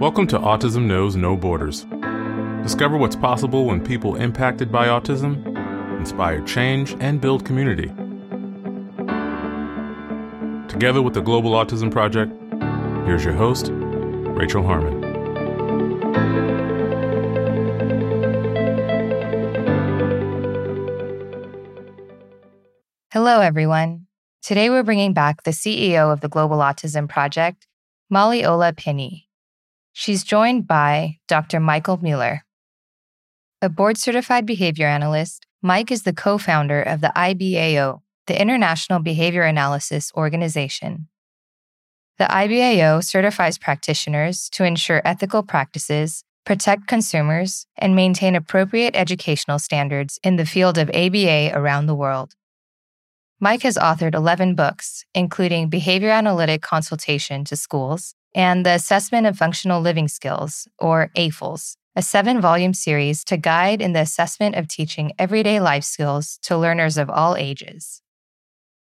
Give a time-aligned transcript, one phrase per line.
[0.00, 1.84] Welcome to Autism Knows No Borders.
[2.62, 5.44] Discover what's possible when people impacted by autism
[5.98, 7.88] inspire change and build community.
[10.68, 12.32] Together with the Global Autism Project,
[13.06, 15.02] here's your host, Rachel Harmon.
[23.12, 24.06] Hello, everyone.
[24.40, 27.66] Today we're bringing back the CEO of the Global Autism Project,
[28.08, 29.26] Molly Ola Pinney.
[29.92, 31.60] She's joined by Dr.
[31.60, 32.44] Michael Mueller.
[33.60, 39.00] A board certified behavior analyst, Mike is the co founder of the IBAO, the International
[39.00, 41.08] Behavior Analysis Organization.
[42.18, 50.18] The IBAO certifies practitioners to ensure ethical practices, protect consumers, and maintain appropriate educational standards
[50.22, 52.34] in the field of ABA around the world.
[53.40, 59.36] Mike has authored 11 books, including Behavior Analytic Consultation to Schools and The Assessment of
[59.36, 64.68] Functional Living Skills, or AFLS, a seven volume series to guide in the assessment of
[64.68, 68.02] teaching everyday life skills to learners of all ages.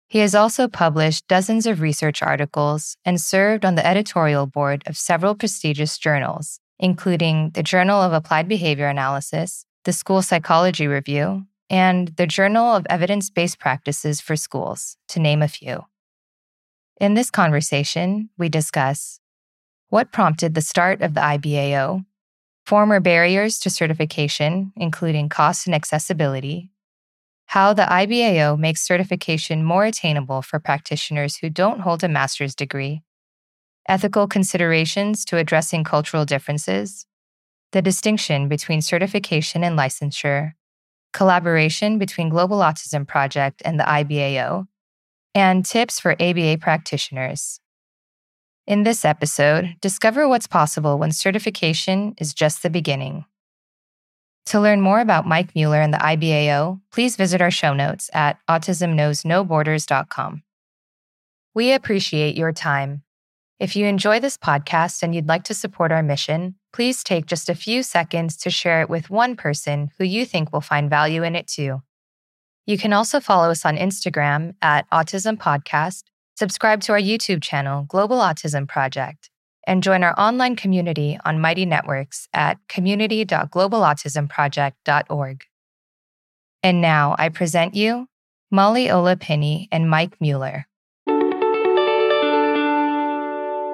[0.08, 4.98] He has also published dozens of research articles and served on the editorial board of
[4.98, 12.10] several prestigious journals, including the Journal of Applied Behavior Analysis, the School Psychology Review, and
[12.18, 15.86] the Journal of Evidence Based Practices for Schools, to name a few.
[17.00, 19.21] In this conversation, we discuss
[19.92, 22.06] what prompted the start of the IBAO,
[22.66, 26.72] former barriers to certification, including cost and accessibility,
[27.48, 33.04] how the IBAO makes certification more attainable for practitioners who don't hold a master's degree,
[33.90, 37.06] ethical considerations to addressing cultural differences,
[37.74, 40.54] the distinction between certification and licensure,
[41.12, 44.68] collaboration between Global Autism Project and the IBAO,
[45.36, 47.61] and tips for ABA practitioners.
[48.68, 53.26] In this episode, discover what's possible when certification is just the beginning.
[54.48, 58.38] To learn more about Mike Mueller and the IBAO, please visit our show notes at
[58.48, 60.44] autismknowsnoborders.com.
[61.56, 63.02] We appreciate your time.
[63.60, 67.50] If you enjoy this podcast and you'd like to support our mission, please take just
[67.50, 71.24] a few seconds to share it with one person who you think will find value
[71.24, 71.82] in it too.
[72.68, 76.04] You can also follow us on Instagram at Autism Podcast
[76.42, 79.30] Subscribe to our YouTube channel, Global Autism Project,
[79.68, 85.44] and join our online community on Mighty Networks at community.globalautismproject.org.
[86.64, 88.08] And now I present you
[88.50, 90.66] Molly Ola Pinney and Mike Mueller.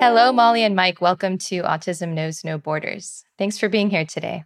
[0.01, 0.99] Hello, Molly and Mike.
[0.99, 3.23] Welcome to Autism Knows No Borders.
[3.37, 4.43] Thanks for being here today.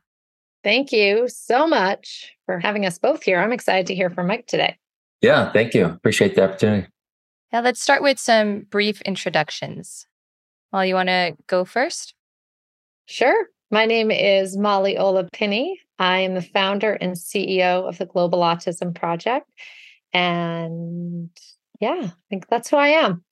[0.63, 3.39] Thank you so much for having us both here.
[3.39, 4.77] I'm excited to hear from Mike today.
[5.21, 5.85] Yeah, thank you.
[5.85, 6.87] Appreciate the opportunity.
[7.51, 10.05] Now, let's start with some brief introductions.
[10.71, 12.13] Molly, you want to go first?
[13.07, 13.47] Sure.
[13.69, 15.75] My name is Molly Ola Pinney.
[15.99, 19.49] I am the founder and CEO of the Global Autism Project.
[20.13, 21.29] And
[21.81, 23.23] yeah, I think that's who I am.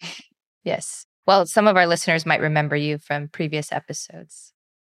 [0.63, 1.05] Yes.
[1.25, 4.53] Well, some of our listeners might remember you from previous episodes.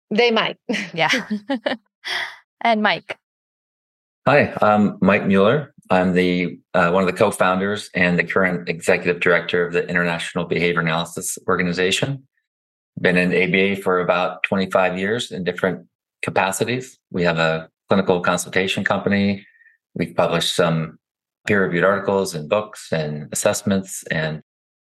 [0.09, 0.57] They might.
[0.93, 1.09] yeah.
[2.61, 3.17] and Mike.
[4.27, 5.73] Hi, I'm Mike Mueller.
[5.89, 10.45] I'm the uh, one of the co-founders and the current executive director of the International
[10.45, 12.27] Behavior Analysis Organization.
[13.01, 15.87] Been in ABA for about 25 years in different
[16.21, 16.99] capacities.
[17.11, 19.45] We have a clinical consultation company.
[19.95, 20.99] We've published some
[21.47, 24.43] peer-reviewed articles and books and assessments, and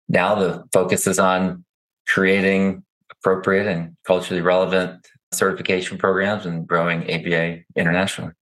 [0.10, 1.64] now the focus is on
[2.08, 8.34] creating appropriate and culturally relevant certification programs and growing ABA internationally.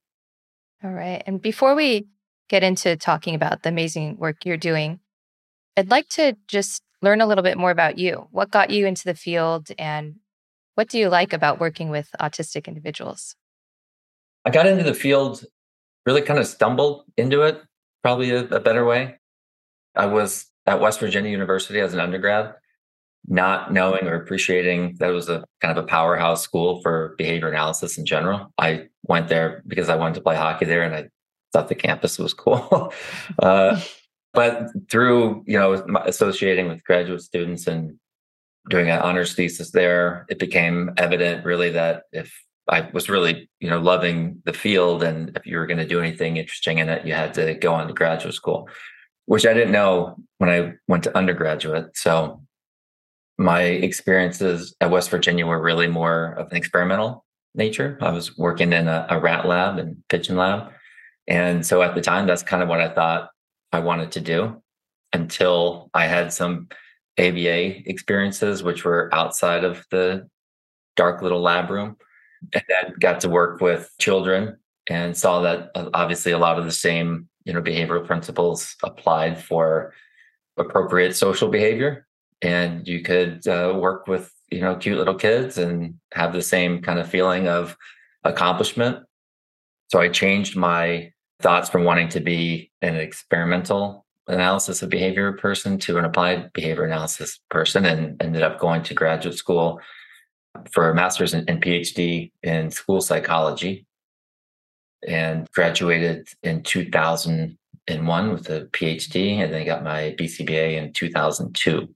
[0.83, 1.21] All right.
[1.25, 2.07] And before we
[2.49, 4.99] get into talking about the amazing work you're doing,
[5.75, 8.27] I'd like to just learn a little bit more about you.
[8.31, 10.15] What got you into the field and
[10.75, 13.35] what do you like about working with autistic individuals?
[14.45, 15.43] I got into the field,
[16.05, 17.61] really kind of stumbled into it,
[18.01, 19.17] probably a, a better way.
[19.95, 22.53] I was at West Virginia University as an undergrad,
[23.27, 27.49] not knowing or appreciating that it was a kind of a powerhouse school for behavior
[27.49, 28.53] analysis in general.
[28.57, 31.09] I went there because I wanted to play hockey there and I
[31.53, 32.93] thought the campus was cool.
[33.39, 33.79] uh,
[34.33, 35.73] but through you know
[36.05, 37.97] associating with graduate students and
[38.69, 42.33] doing an honors thesis there, it became evident really that if
[42.69, 45.99] I was really you know loving the field and if you were going to do
[45.99, 48.69] anything interesting in it, you had to go on to graduate school,
[49.25, 51.95] which I didn't know when I went to undergraduate.
[51.97, 52.41] So
[53.37, 57.23] my experiences at West Virginia were really more of an experimental
[57.55, 57.97] nature.
[58.01, 60.71] I was working in a, a rat lab and pigeon lab
[61.27, 63.29] and so at the time, that's kind of what I thought
[63.71, 64.61] I wanted to do
[65.13, 66.67] until I had some
[67.19, 70.29] ABA experiences, which were outside of the
[70.95, 71.97] dark little lab room,
[72.53, 74.57] and then got to work with children
[74.89, 79.41] and saw that uh, obviously a lot of the same you know behavioral principles applied
[79.41, 79.93] for
[80.57, 82.05] appropriate social behavior.
[82.41, 86.81] And you could uh, work with you know cute little kids and have the same
[86.81, 87.75] kind of feeling of
[88.23, 89.05] accomplishment.
[89.89, 95.77] So i changed my thoughts from wanting to be an experimental analysis of behavior person
[95.79, 99.79] to an applied behavior analysis person and ended up going to graduate school
[100.71, 103.85] for a master's and, phd in school psychology
[105.07, 111.87] and graduated in 2001 with a phd and then got my bcba in 2002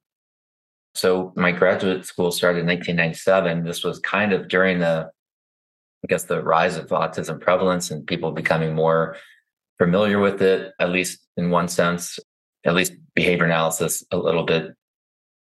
[0.93, 3.63] so my graduate school started in 1997.
[3.63, 5.09] This was kind of during the,
[6.03, 9.18] I guess, the rise of autism prevalence and people becoming more
[9.77, 12.19] familiar with it, at least in one sense,
[12.65, 14.74] at least behavior analysis a little bit,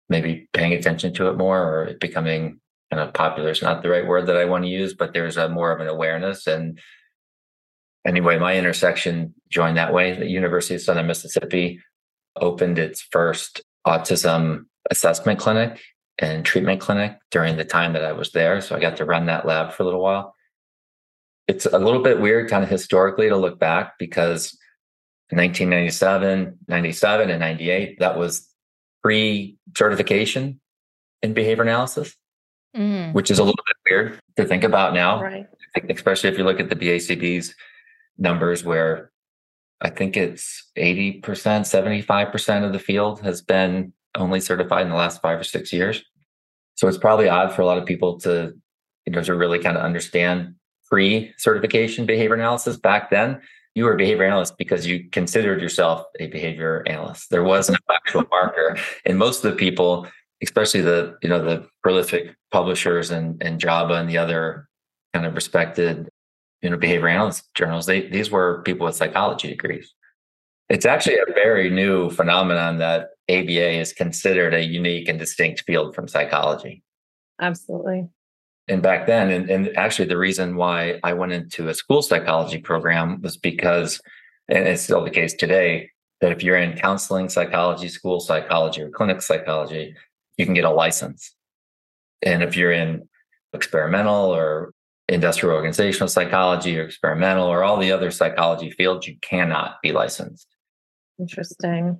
[0.10, 2.60] maybe paying attention to it more or it becoming
[2.92, 5.38] kind of popular is not the right word that I want to use, but there's
[5.38, 6.48] a more of an awareness.
[6.48, 6.80] And
[8.06, 10.18] anyway, my intersection joined that way.
[10.18, 11.80] The University of Southern Mississippi
[12.36, 15.80] opened its first autism assessment clinic
[16.20, 18.62] and treatment clinic during the time that I was there.
[18.62, 20.36] So I got to run that lab for a little while.
[21.48, 24.58] It's a little bit weird, kind of historically, to look back because
[25.30, 28.48] in 1997, 97, and 98, that was
[29.02, 30.60] pre certification
[31.22, 32.16] in behavior analysis,
[32.76, 33.14] mm.
[33.14, 35.48] which is a little bit weird to think about now, right.
[35.90, 37.56] especially if you look at the BACB's
[38.18, 39.12] numbers where
[39.82, 45.22] I think it's 80%, 75% of the field has been only certified in the last
[45.22, 46.04] five or six years.
[46.76, 48.54] So it's probably odd for a lot of people to,
[49.06, 50.56] you know, to really kind of understand
[50.92, 53.42] pre-certification behavior analysis back then.
[53.74, 57.30] You were a behavior analyst because you considered yourself a behavior analyst.
[57.30, 58.78] There was no actual marker.
[59.06, 60.06] And most of the people,
[60.44, 64.68] especially the, you know, the prolific publishers and, and JABA and the other
[65.14, 66.10] kind of respected,
[66.62, 69.94] you know, behavior analyst journals, they these were people with psychology degrees.
[70.68, 75.96] It's actually a very new phenomenon that ABA is considered a unique and distinct field
[75.96, 76.84] from psychology.
[77.40, 78.10] Absolutely.
[78.72, 82.58] And back then, and, and actually, the reason why I went into a school psychology
[82.58, 84.02] program was because,
[84.48, 85.90] and it's still the case today,
[86.22, 89.96] that if you're in counseling psychology, school psychology, or clinic psychology,
[90.38, 91.36] you can get a license.
[92.24, 93.08] And if you're in
[93.54, 94.74] experimental or
[95.10, 100.48] industrial organizational psychology or experimental or all the other psychology fields, you cannot be licensed.
[101.20, 102.00] Interesting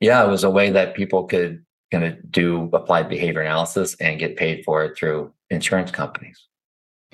[0.00, 4.18] yeah, it was a way that people could kind of do applied behavior analysis and
[4.18, 6.46] get paid for it through insurance companies.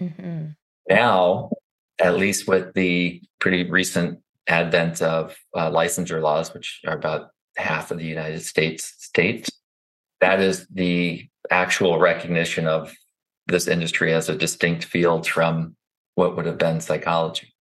[0.01, 0.49] Mm-hmm.
[0.89, 1.51] Now,
[1.99, 7.91] at least with the pretty recent advent of uh, licensure laws, which are about half
[7.91, 9.51] of the United States states,
[10.21, 12.95] that is the actual recognition of
[13.47, 15.77] this industry as a distinct field from
[16.15, 17.55] what would have been psychology.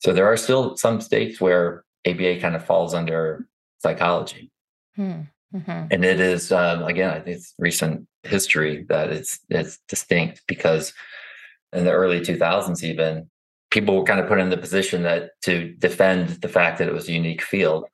[0.00, 3.46] So there are still some states where ABA kind of falls under
[3.78, 4.50] psychology.
[4.96, 5.22] Hmm.
[5.54, 5.86] Mm-hmm.
[5.90, 10.92] And it is um, again, I think it's recent history that it's it's distinct because
[11.72, 13.28] in the early 2000s, even
[13.70, 16.94] people were kind of put in the position that to defend the fact that it
[16.94, 17.86] was a unique field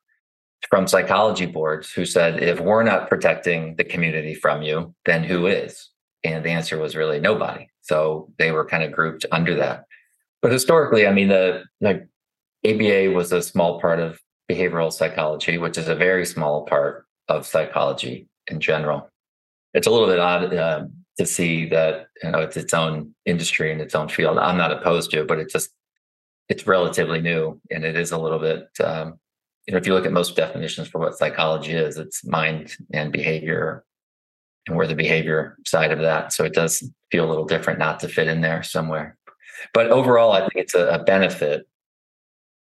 [0.69, 5.47] from psychology boards who said, if we're not protecting the community from you, then who
[5.47, 5.89] is?
[6.23, 7.67] And the answer was really nobody.
[7.81, 9.85] So they were kind of grouped under that.
[10.41, 12.07] But historically, I mean, the like
[12.65, 14.19] ABA was a small part of
[14.49, 17.07] behavioral psychology, which is a very small part
[17.37, 19.09] of psychology in general.
[19.73, 20.85] It's a little bit odd uh,
[21.17, 24.37] to see that you know it's its own industry and its own field.
[24.37, 25.69] I'm not opposed to it, but it's just
[26.49, 28.67] it's relatively new, and it is a little bit.
[28.83, 29.19] Um,
[29.67, 33.11] you know, if you look at most definitions for what psychology is, it's mind and
[33.11, 33.85] behavior,
[34.67, 36.33] and we're the behavior side of that.
[36.33, 39.17] So it does feel a little different not to fit in there somewhere.
[39.73, 41.67] But overall, I think it's a, a benefit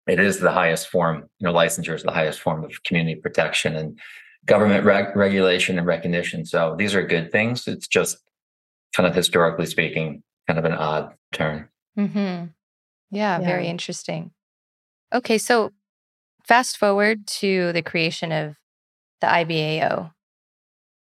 [0.07, 3.75] it is the highest form, you know, licensure is the highest form of community protection
[3.75, 3.99] and
[4.47, 6.45] government reg- regulation and recognition.
[6.45, 7.67] So these are good things.
[7.67, 8.19] It's just
[8.95, 11.69] kind of historically speaking, kind of an odd turn.
[11.99, 12.17] Mm-hmm.
[12.17, 12.49] Yeah,
[13.11, 14.31] yeah, very interesting.
[15.13, 15.73] Okay, so
[16.45, 18.57] fast forward to the creation of
[19.21, 20.13] the IBAO.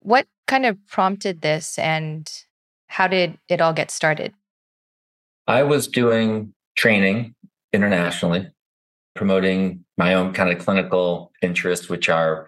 [0.01, 2.31] What kind of prompted this and
[2.89, 4.35] how did it all get started?
[5.47, 7.35] I was doing training
[7.73, 8.51] internationally
[9.15, 12.47] promoting my own kind of clinical interests, which are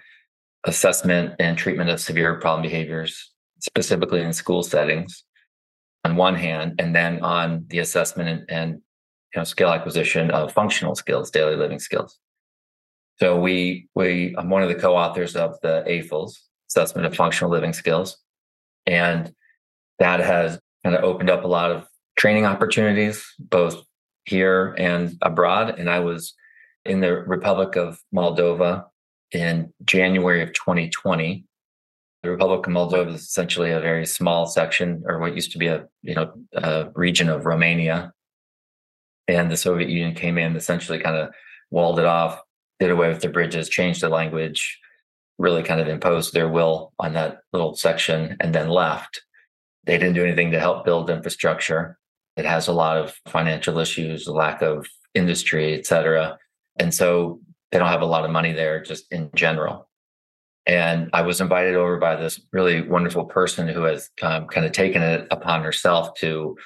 [0.64, 5.24] assessment and treatment of severe problem behaviors, specifically in school settings,
[6.04, 8.72] on one hand, and then on the assessment and, and
[9.34, 12.18] you know, skill acquisition of functional skills, daily living skills.
[13.20, 16.34] So we we I'm one of the co-authors of the AFLS
[16.68, 18.18] assessment of functional living skills,
[18.86, 19.32] and
[19.98, 23.82] that has kind of opened up a lot of training opportunities, both
[24.24, 25.78] here and abroad.
[25.78, 26.34] And I was
[26.84, 28.86] in the Republic of Moldova
[29.32, 31.44] in January of 2020.
[32.22, 35.66] The Republic of Moldova is essentially a very small section, or what used to be
[35.66, 38.12] a you know a region of Romania.
[39.28, 41.30] And the Soviet Union came in, essentially kind of
[41.70, 42.40] walled it off,
[42.78, 44.78] did away with the bridges, changed the language,
[45.38, 49.22] really kind of imposed their will on that little section, and then left.
[49.84, 51.98] They didn't do anything to help build infrastructure.
[52.36, 56.38] It has a lot of financial issues, lack of industry, et cetera.
[56.78, 57.40] And so
[57.72, 59.88] they don't have a lot of money there just in general.
[60.66, 64.72] And I was invited over by this really wonderful person who has um, kind of
[64.72, 66.56] taken it upon herself to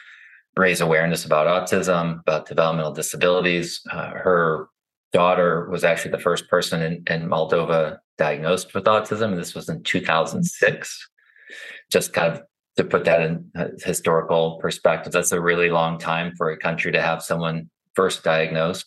[0.56, 3.80] raise awareness about autism, about developmental disabilities.
[3.90, 4.68] Uh, her
[5.12, 9.36] daughter was actually the first person in, in Moldova diagnosed with autism.
[9.36, 11.08] This was in 2006.
[11.90, 12.42] Just kind of
[12.76, 13.50] to put that in
[13.82, 18.86] historical perspective, that's a really long time for a country to have someone first diagnosed.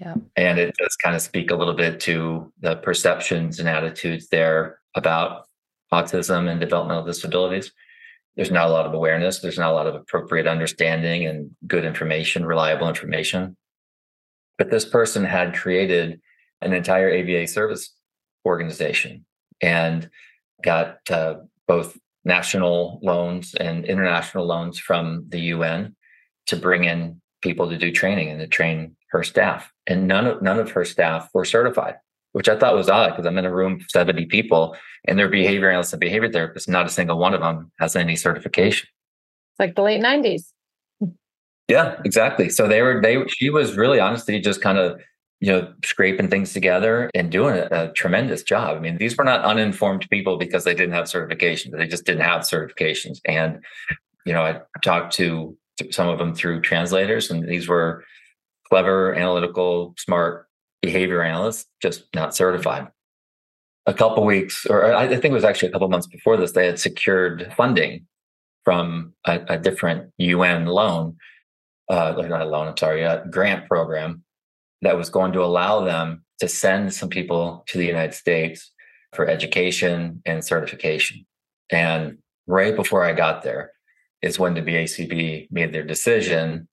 [0.00, 0.14] Yeah.
[0.36, 4.78] And it does kind of speak a little bit to the perceptions and attitudes there
[4.94, 5.46] about
[5.92, 7.72] autism and developmental disabilities.
[8.36, 9.40] There's not a lot of awareness.
[9.40, 13.56] There's not a lot of appropriate understanding and good information, reliable information.
[14.56, 16.20] But this person had created
[16.60, 17.92] an entire ABA service
[18.44, 19.24] organization
[19.60, 20.08] and
[20.62, 21.36] got uh,
[21.66, 25.96] both national loans and international loans from the UN
[26.46, 29.72] to bring in people to do training and to train her staff.
[29.86, 31.96] And none of none of her staff were certified,
[32.32, 35.28] which I thought was odd because I'm in a room of 70 people and their
[35.28, 38.88] behavior analysts and behavior therapists, not a single one of them has any certification.
[39.52, 40.52] It's like the late 90s.
[41.68, 42.48] Yeah, exactly.
[42.48, 45.00] So they were they she was really honestly just kind of
[45.40, 48.76] you know, scraping things together and doing a, a, tremendous job.
[48.76, 51.76] I mean, these were not uninformed people because they didn't have certifications.
[51.76, 53.20] They just didn't have certifications.
[53.24, 53.62] And,
[54.26, 58.04] you know, I talked to, to some of them through translators, and these were
[58.68, 60.46] clever, analytical, smart
[60.82, 62.88] behavior analyst, just not certified.
[63.86, 66.66] A couple weeks, or I think it was actually a couple months before this, they
[66.66, 68.06] had secured funding
[68.64, 71.16] from a, a different UN loan,
[71.88, 74.24] uh, not a loan, I'm sorry, a grant program
[74.82, 78.72] that was going to allow them to send some people to the United States
[79.14, 81.24] for education and certification.
[81.70, 83.72] And right before I got there
[84.22, 86.68] is when the BACB made their decision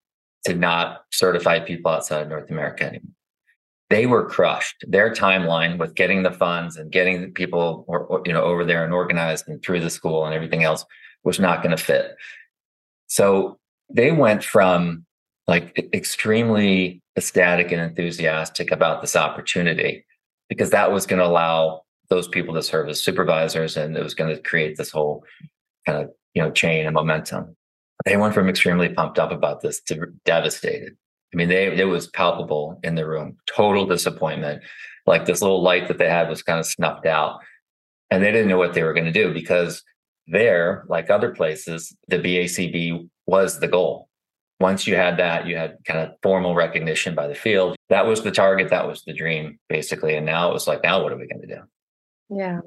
[0.45, 3.13] to not certify people outside of North America anymore.
[3.91, 4.85] They were crushed.
[4.87, 8.85] Their timeline with getting the funds and getting people or, or, you know over there
[8.85, 10.85] and organized and through the school and everything else
[11.23, 12.17] was not going to fit.
[13.07, 13.59] So
[13.91, 15.05] they went from
[15.47, 20.05] like extremely ecstatic and enthusiastic about this opportunity
[20.49, 24.15] because that was going to allow those people to serve as supervisors and it was
[24.15, 25.25] going to create this whole
[25.87, 27.57] kind of you know chain and momentum
[28.05, 30.97] they went from extremely pumped up about this to devastated
[31.33, 34.63] i mean they it was palpable in the room total disappointment
[35.07, 37.41] like this little light that they had was kind of snuffed out
[38.11, 39.83] and they didn't know what they were going to do because
[40.27, 44.09] there like other places the bacb was the goal
[44.61, 47.77] once you had that, you had kind of formal recognition by the field.
[47.89, 48.71] That was the target.
[48.71, 50.15] That was the dream, basically.
[50.17, 51.61] And now it was like, now what are we going to do?
[52.31, 52.61] Yeah.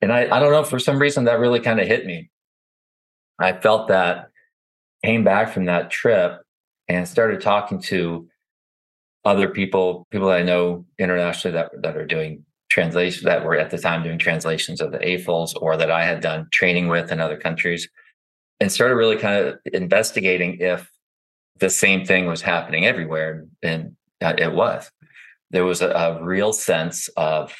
[0.00, 2.30] And I, I don't know, for some reason that really kind of hit me.
[3.38, 4.26] I felt that
[5.04, 6.40] came back from that trip
[6.88, 8.28] and started talking to
[9.24, 13.70] other people, people that I know internationally that, that are doing translation that were at
[13.70, 17.20] the time doing translations of the AFLS or that I had done training with in
[17.20, 17.88] other countries
[18.60, 20.90] and started really kind of investigating if
[21.58, 23.44] the same thing was happening everywhere.
[23.62, 24.90] And it was.
[25.50, 27.54] There was a, a real sense of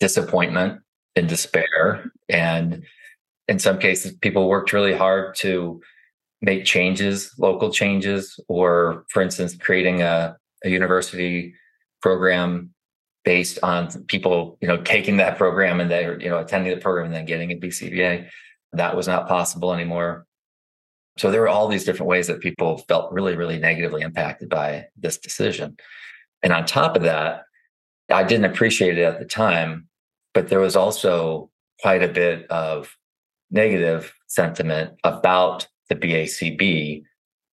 [0.00, 0.80] disappointment
[1.14, 2.10] and despair.
[2.28, 2.84] And
[3.46, 5.80] in some cases, people worked really hard to
[6.44, 11.54] make changes, local changes, or for instance, creating a, a university
[12.02, 12.70] program
[13.24, 17.06] based on people, you know, taking that program and they're, you know, attending the program
[17.06, 18.28] and then getting a BCBA.
[18.72, 20.26] That was not possible anymore.
[21.16, 24.86] So there were all these different ways that people felt really, really negatively impacted by
[24.96, 25.76] this decision.
[26.42, 27.44] And on top of that,
[28.10, 29.88] I didn't appreciate it at the time,
[30.34, 32.94] but there was also quite a bit of
[33.50, 37.02] negative sentiment about the BACB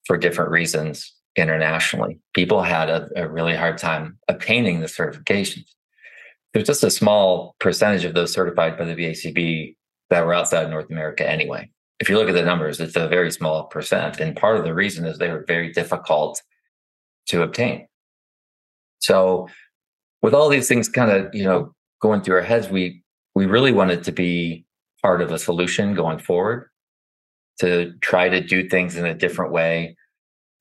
[0.05, 2.19] for different reasons internationally.
[2.33, 5.65] People had a, a really hard time obtaining the certifications.
[6.53, 9.75] There's just a small percentage of those certified by the BACB
[10.09, 11.69] that were outside North America anyway
[12.01, 14.19] if you look at the numbers, it's a very small percent.
[14.19, 16.41] And part of the reason is they were very difficult
[17.27, 17.87] to obtain.
[18.97, 19.47] So
[20.23, 23.03] with all these things kind of, you know, going through our heads, we
[23.35, 24.65] we really wanted to be
[25.03, 26.70] part of a solution going forward.
[27.59, 29.95] To try to do things in a different way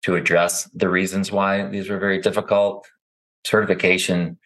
[0.03, 2.87] to address the reasons why these were very difficult.
[3.47, 4.39] Certification,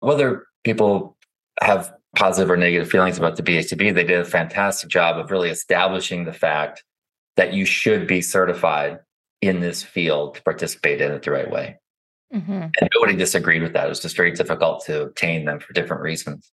[0.00, 1.16] whether people
[1.60, 5.50] have positive or negative feelings about the BACB, they did a fantastic job of really
[5.50, 6.84] establishing the fact
[7.36, 8.98] that you should be certified
[9.42, 11.76] in this field to participate in it the right way.
[12.34, 12.52] Mm-hmm.
[12.52, 13.86] And nobody disagreed with that.
[13.86, 16.50] It was just very difficult to obtain them for different reasons.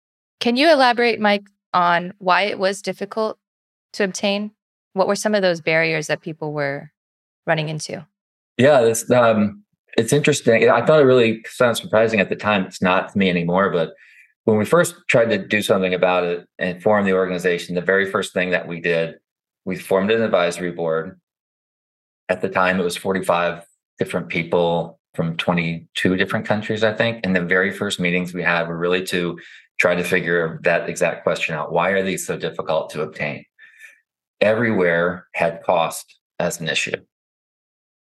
[0.41, 3.39] Can you elaborate, Mike, on why it was difficult
[3.95, 4.53] to obtain?
[4.97, 6.91] What were some of those barriers that people were
[7.47, 8.07] running into?
[8.57, 9.63] Yeah, it's um,
[9.99, 10.71] it's interesting.
[10.71, 12.65] I thought it really sounded surprising at the time.
[12.65, 13.93] It's not to me anymore, but
[14.45, 18.11] when we first tried to do something about it and form the organization, the very
[18.11, 19.17] first thing that we did,
[19.67, 21.21] we formed an advisory board.
[22.31, 23.67] At the time, it was 45
[23.99, 27.21] different people from 22 different countries, I think.
[27.23, 29.39] And the very first meetings we had were really to
[29.79, 31.71] try to figure that exact question out.
[31.71, 33.45] Why are these so difficult to obtain?
[34.41, 36.97] Everywhere had cost as an issue.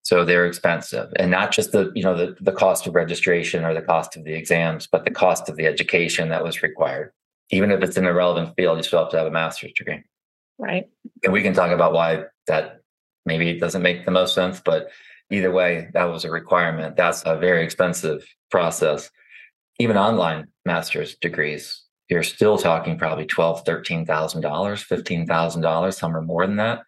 [0.02, 1.12] So they're expensive.
[1.16, 4.24] And not just the, you know, the, the cost of registration or the cost of
[4.24, 7.12] the exams, but the cost of the education that was required.
[7.50, 10.02] Even if it's in a relevant field, you still have to have a master's degree.
[10.58, 10.88] Right.
[11.22, 12.80] And we can talk about why that
[13.26, 14.88] maybe doesn't make the most sense, but
[15.30, 16.96] either way, that was a requirement.
[16.96, 19.10] That's a very expensive process.
[19.78, 25.96] Even online master's degrees, you're still talking probably twelve, thirteen thousand dollars, fifteen thousand dollars,
[25.96, 26.82] some are more than that.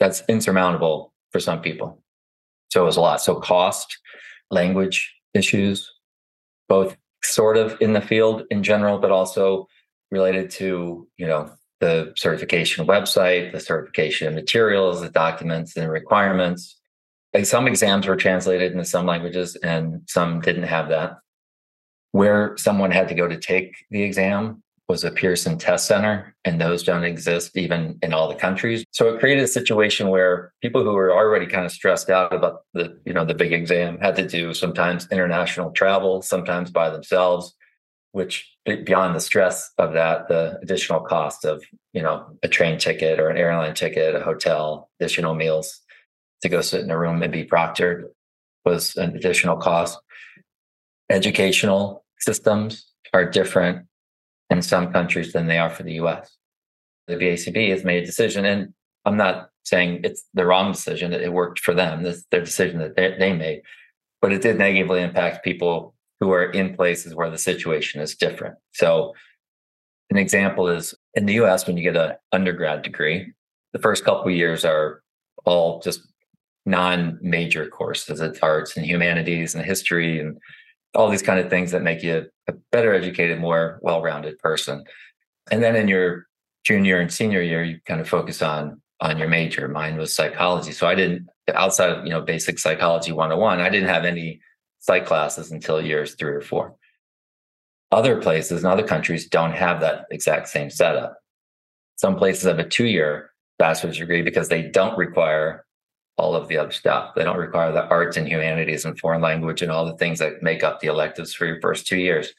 [0.00, 2.02] That's insurmountable for some people.
[2.70, 3.20] So it was a lot.
[3.20, 3.98] So cost,
[4.50, 5.90] language issues,
[6.68, 9.66] both sort of in the field in general, but also
[10.10, 11.50] related to, you know,
[11.80, 16.76] the certification website, the certification materials, the documents and requirements,
[17.44, 21.18] some exams were translated into some languages and some didn't have that.
[22.18, 26.60] Where someone had to go to take the exam was a Pearson Test Center, and
[26.60, 28.84] those don't exist even in all the countries.
[28.90, 32.62] So it created a situation where people who were already kind of stressed out about
[32.74, 37.54] the, you know, the big exam had to do sometimes international travel, sometimes by themselves,
[38.10, 41.62] which beyond the stress of that, the additional cost of,
[41.92, 45.82] you know, a train ticket or an airline ticket, a hotel, additional meals,
[46.42, 48.06] to go sit in a room and be proctored
[48.64, 49.96] was an additional cost.
[51.10, 53.86] Educational systems are different
[54.50, 56.36] in some countries than they are for the US.
[57.06, 61.32] The BACB has made a decision, and I'm not saying it's the wrong decision, it
[61.32, 63.62] worked for them, this their decision that they, they made,
[64.20, 68.56] but it did negatively impact people who are in places where the situation is different.
[68.72, 69.14] So,
[70.10, 73.32] an example is in the US, when you get an undergrad degree,
[73.72, 75.02] the first couple years are
[75.44, 76.00] all just
[76.64, 78.20] non-major courses.
[78.20, 80.38] It's arts and humanities and history and
[80.94, 84.84] all these kind of things that make you a better educated, more well-rounded person.
[85.50, 86.26] And then in your
[86.64, 89.68] junior and senior year, you kind of focus on on your major.
[89.68, 90.72] Mine was psychology.
[90.72, 94.40] So I didn't outside of, you know, basic psychology 101, I didn't have any
[94.80, 96.74] psych classes until years three or four.
[97.90, 101.16] Other places and other countries don't have that exact same setup.
[101.96, 105.64] Some places have a two-year bachelor's degree because they don't require
[106.18, 107.14] all of the other stuff.
[107.14, 110.42] They don't require the arts and humanities and foreign language and all the things that
[110.42, 112.34] make up the electives for your first two years.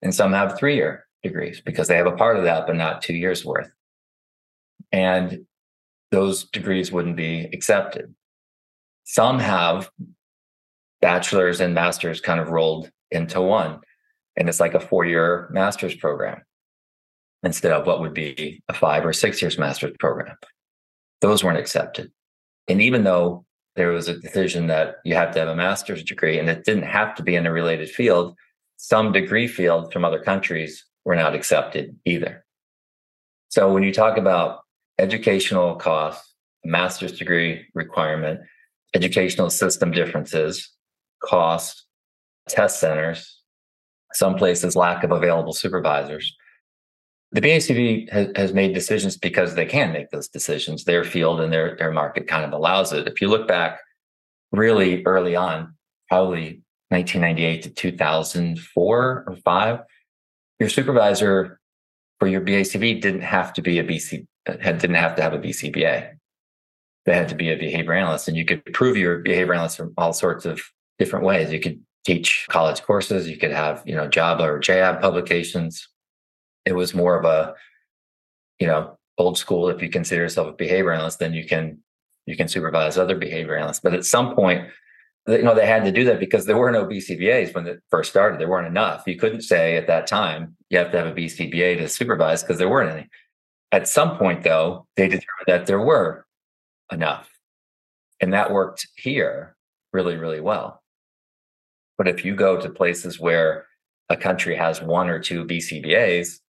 [0.00, 3.02] And some have three year degrees because they have a part of that, but not
[3.02, 3.70] two years worth.
[4.92, 5.44] And
[6.10, 8.14] those degrees wouldn't be accepted.
[9.04, 9.90] Some have
[11.00, 13.80] bachelor's and master's kind of rolled into one.
[14.36, 16.42] And it's like a four year master's program
[17.42, 20.36] instead of what would be a five or six years master's program.
[21.20, 22.12] Those weren't accepted.
[22.70, 26.38] And even though there was a decision that you have to have a master's degree
[26.38, 28.36] and it didn't have to be in a related field,
[28.76, 32.44] some degree fields from other countries were not accepted either.
[33.48, 34.60] So when you talk about
[35.00, 36.32] educational costs,
[36.64, 38.38] master's degree requirement,
[38.94, 40.70] educational system differences,
[41.24, 41.86] cost,
[42.48, 43.40] test centers,
[44.12, 46.32] some places lack of available supervisors,
[47.32, 50.84] the BACB has, has made decisions because they can make those decisions.
[50.84, 53.06] Their field and their, their market kind of allows it.
[53.06, 53.80] If you look back
[54.50, 55.74] really early on,
[56.08, 59.80] probably 1998 to 2004 or five,
[60.58, 61.60] your supervisor
[62.18, 66.10] for your BACB didn't have to be a BC, didn't have to have a BCBA.
[67.06, 69.94] They had to be a behavior analyst, and you could prove your behavior analyst from
[69.96, 70.60] all sorts of
[70.98, 71.50] different ways.
[71.50, 75.88] You could teach college courses, you could have you know JABA or JAB publications,
[76.64, 77.54] it was more of a,
[78.58, 79.68] you know, old school.
[79.68, 81.78] If you consider yourself a behavior analyst, then you can
[82.26, 83.80] you can supervise other behavior analysts.
[83.80, 84.68] But at some point,
[85.26, 88.10] you know, they had to do that because there were no BCBAs when it first
[88.10, 88.40] started.
[88.40, 89.04] There weren't enough.
[89.06, 92.58] You couldn't say at that time you have to have a BCBA to supervise because
[92.58, 93.08] there weren't any.
[93.72, 96.26] At some point, though, they determined that there were
[96.90, 97.30] enough.
[98.20, 99.56] And that worked here
[99.92, 100.82] really, really well.
[101.96, 103.66] But if you go to places where
[104.08, 106.40] a country has one or two BCBAs,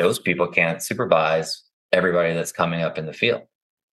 [0.00, 3.42] those people can't supervise everybody that's coming up in the field.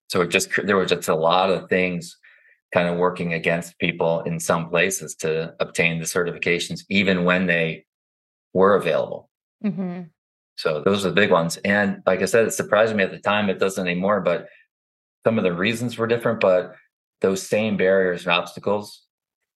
[0.08, 2.15] So it just there were just a lot of things
[2.74, 7.86] kind of working against people in some places to obtain the certifications, even when they
[8.54, 9.30] were available.
[9.63, 10.04] Mm-hmm.
[10.56, 11.58] So those are the big ones.
[11.58, 13.50] And like I said, it surprised me at the time.
[13.50, 14.48] It doesn't anymore, but
[15.26, 16.39] some of the reasons were different.
[16.39, 16.74] But
[17.22, 19.04] those same barriers and obstacles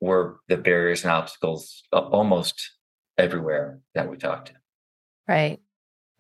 [0.02, 2.72] were the barriers and obstacles almost
[3.18, 4.54] everywhere that we talked to.
[5.28, 5.60] Right.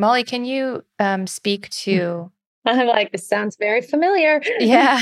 [0.02, 2.32] Molly, can you um, speak to
[2.66, 4.42] I'm like, this sounds very familiar.
[4.60, 5.00] yeah.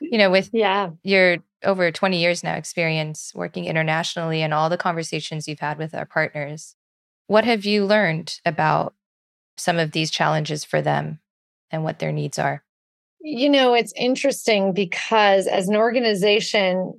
[0.00, 0.90] you know, with yeah.
[1.02, 5.94] your over 20 years now experience working internationally and all the conversations you've had with
[5.94, 6.76] our partners,
[7.28, 8.94] what have you learned about
[9.56, 11.20] some of these challenges for them
[11.70, 12.62] and what their needs are?
[13.22, 16.94] You know, it's interesting because as an organization,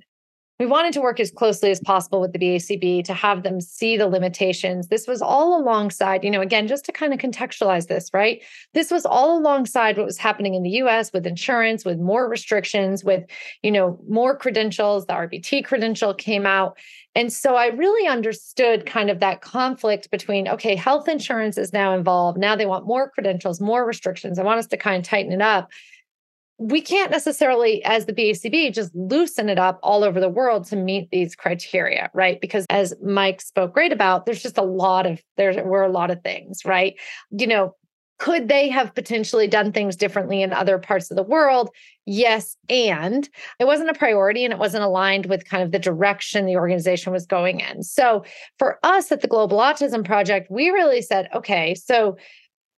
[0.58, 3.96] we wanted to work as closely as possible with the BACB to have them see
[3.96, 4.88] the limitations.
[4.88, 8.42] This was all alongside, you know, again, just to kind of contextualize this, right?
[8.74, 13.02] This was all alongside what was happening in the US with insurance, with more restrictions,
[13.02, 13.24] with,
[13.62, 15.06] you know, more credentials.
[15.06, 16.76] The RBT credential came out.
[17.14, 21.94] And so I really understood kind of that conflict between, okay, health insurance is now
[21.94, 22.38] involved.
[22.38, 24.38] Now they want more credentials, more restrictions.
[24.38, 25.70] I want us to kind of tighten it up
[26.62, 30.76] we can't necessarily, as the BACB, just loosen it up all over the world to
[30.76, 32.40] meet these criteria, right?
[32.40, 36.10] Because as Mike spoke great about, there's just a lot of there were a lot
[36.10, 36.94] of things, right?
[37.30, 37.74] You know,
[38.18, 41.70] could they have potentially done things differently in other parts of the world?
[42.06, 42.56] Yes.
[42.68, 46.54] And it wasn't a priority and it wasn't aligned with kind of the direction the
[46.54, 47.82] organization was going in.
[47.82, 48.24] So
[48.60, 52.16] for us at the Global Autism Project, we really said, okay, so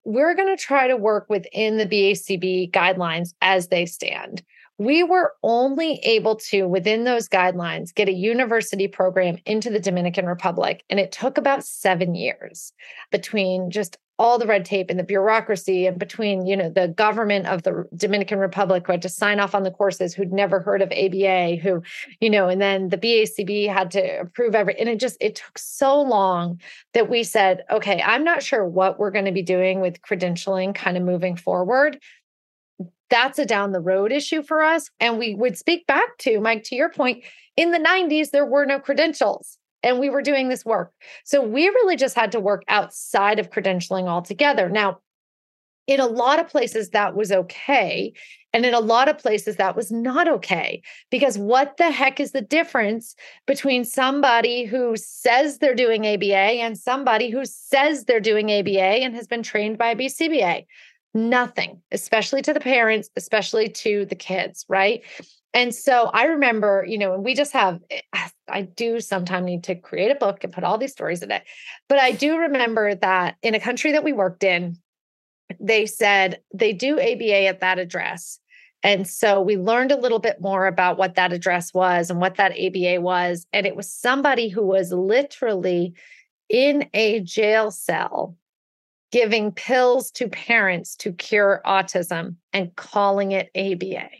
[0.04, 4.42] we're going to try to work within the BACB guidelines as they stand.
[4.76, 10.26] We were only able to, within those guidelines, get a university program into the Dominican
[10.26, 10.82] Republic.
[10.90, 12.72] And it took about seven years
[13.12, 17.46] between just all the red tape and the bureaucracy and between you know the government
[17.46, 20.82] of the dominican republic who had to sign off on the courses who'd never heard
[20.82, 21.82] of aba who
[22.20, 25.58] you know and then the bacb had to approve every and it just it took
[25.58, 26.60] so long
[26.92, 30.74] that we said okay i'm not sure what we're going to be doing with credentialing
[30.74, 31.98] kind of moving forward.
[33.10, 36.64] That's a down the road issue for us and we would speak back to mike
[36.64, 37.22] to your point
[37.56, 40.92] in the 90s there were no credentials and we were doing this work.
[41.24, 44.68] So we really just had to work outside of credentialing altogether.
[44.68, 44.98] Now,
[45.86, 48.14] in a lot of places, that was okay.
[48.54, 50.80] And in a lot of places, that was not okay.
[51.10, 53.14] Because what the heck is the difference
[53.46, 59.14] between somebody who says they're doing ABA and somebody who says they're doing ABA and
[59.14, 60.64] has been trained by BCBA?
[61.12, 65.02] Nothing, especially to the parents, especially to the kids, right?
[65.54, 68.00] And so I remember, you know, and we just have, eh,
[68.48, 71.44] I do sometimes need to create a book and put all these stories in it.
[71.88, 74.76] But I do remember that in a country that we worked in,
[75.60, 78.40] they said they do ABA at that address.
[78.82, 82.34] And so we learned a little bit more about what that address was and what
[82.34, 83.46] that ABA was.
[83.52, 85.94] And it was somebody who was literally
[86.48, 88.36] in a jail cell
[89.12, 94.10] giving pills to parents to cure autism and calling it ABA.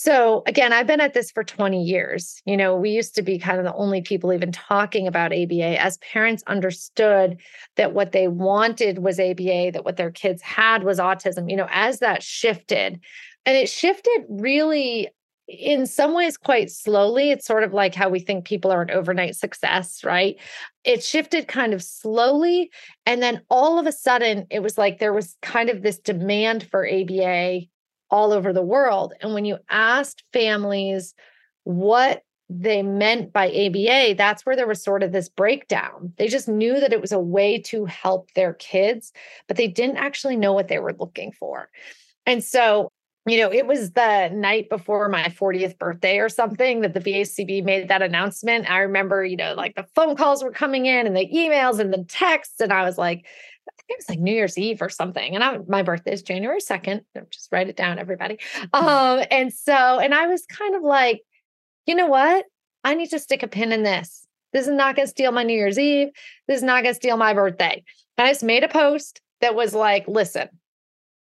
[0.00, 2.40] So again, I've been at this for 20 years.
[2.44, 5.82] You know, we used to be kind of the only people even talking about ABA
[5.82, 7.36] as parents understood
[7.74, 11.50] that what they wanted was ABA, that what their kids had was autism.
[11.50, 13.00] You know, as that shifted,
[13.44, 15.08] and it shifted really
[15.48, 17.32] in some ways quite slowly.
[17.32, 20.36] It's sort of like how we think people are an overnight success, right?
[20.84, 22.70] It shifted kind of slowly.
[23.04, 26.68] And then all of a sudden, it was like there was kind of this demand
[26.70, 27.62] for ABA
[28.10, 29.14] all over the world.
[29.20, 31.14] And when you asked families
[31.64, 36.12] what they meant by ABA, that's where there was sort of this breakdown.
[36.16, 39.12] They just knew that it was a way to help their kids,
[39.46, 41.68] but they didn't actually know what they were looking for.
[42.24, 42.90] And so,
[43.26, 47.62] you know, it was the night before my 40th birthday or something that the BACB
[47.64, 48.70] made that announcement.
[48.70, 51.92] I remember, you know, like the phone calls were coming in and the emails and
[51.92, 52.60] the texts.
[52.60, 53.26] And I was like,
[53.88, 55.34] it was like New Year's Eve or something.
[55.34, 57.00] And I, my birthday is January 2nd.
[57.30, 58.38] Just write it down, everybody.
[58.72, 61.22] Um, and so, and I was kind of like,
[61.86, 62.44] you know what?
[62.84, 64.26] I need to stick a pin in this.
[64.52, 66.08] This is not going to steal my New Year's Eve.
[66.46, 67.82] This is not going to steal my birthday.
[68.16, 70.48] And I just made a post that was like, listen,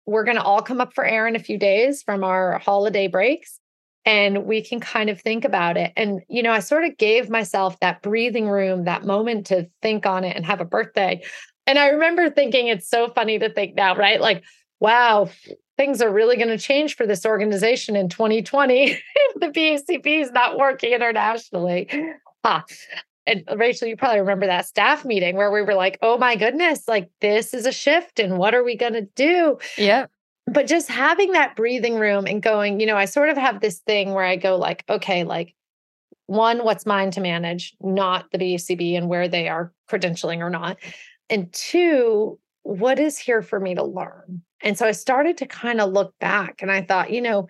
[0.05, 3.07] we're going to all come up for air in a few days from our holiday
[3.07, 3.59] breaks
[4.05, 5.93] and we can kind of think about it.
[5.95, 10.05] And, you know, I sort of gave myself that breathing room, that moment to think
[10.05, 11.23] on it and have a birthday.
[11.65, 14.19] And I remember thinking it's so funny to think now, right?
[14.19, 14.43] Like,
[14.79, 15.29] wow,
[15.77, 18.83] things are really going to change for this organization in 2020
[19.15, 21.89] if the BACB is not working internationally.
[22.43, 22.63] Huh.
[23.25, 26.87] And Rachel, you probably remember that staff meeting where we were like, oh my goodness,
[26.87, 29.57] like this is a shift and what are we going to do?
[29.77, 30.07] Yeah.
[30.45, 33.79] But just having that breathing room and going, you know, I sort of have this
[33.79, 35.55] thing where I go like, okay, like
[36.27, 40.77] one, what's mine to manage, not the BACB and where they are credentialing or not.
[41.29, 44.41] And two, what is here for me to learn?
[44.61, 47.47] And so I started to kind of look back and I thought, you know,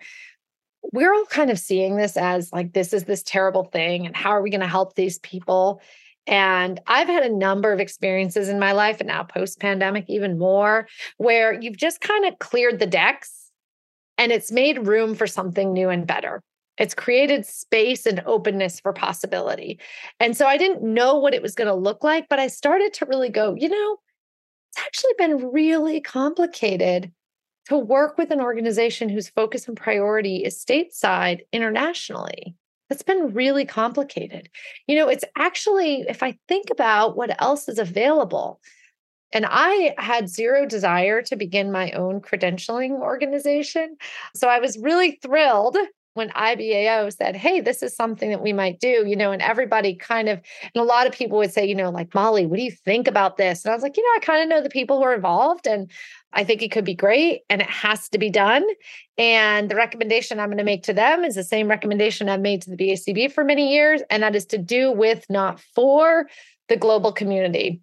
[0.92, 4.06] we're all kind of seeing this as like, this is this terrible thing.
[4.06, 5.80] And how are we going to help these people?
[6.26, 10.38] And I've had a number of experiences in my life, and now post pandemic, even
[10.38, 13.50] more, where you've just kind of cleared the decks
[14.16, 16.42] and it's made room for something new and better.
[16.78, 19.78] It's created space and openness for possibility.
[20.18, 22.92] And so I didn't know what it was going to look like, but I started
[22.94, 23.98] to really go, you know,
[24.70, 27.12] it's actually been really complicated
[27.66, 32.56] to work with an organization whose focus and priority is stateside internationally.
[32.90, 34.50] That's been really complicated.
[34.86, 38.60] You know, it's actually, if I think about what else is available,
[39.32, 43.96] and I had zero desire to begin my own credentialing organization.
[44.36, 45.76] So I was really thrilled
[46.14, 49.94] when IBAO said, Hey, this is something that we might do, you know, and everybody
[49.94, 50.40] kind of,
[50.74, 53.06] and a lot of people would say, you know, like, Molly, what do you think
[53.06, 53.64] about this?
[53.64, 55.66] And I was like, you know, I kind of know the people who are involved
[55.66, 55.90] and
[56.32, 58.64] I think it could be great and it has to be done.
[59.16, 62.62] And the recommendation I'm going to make to them is the same recommendation I've made
[62.62, 66.28] to the BACB for many years, and that is to do with, not for
[66.68, 67.80] the global community.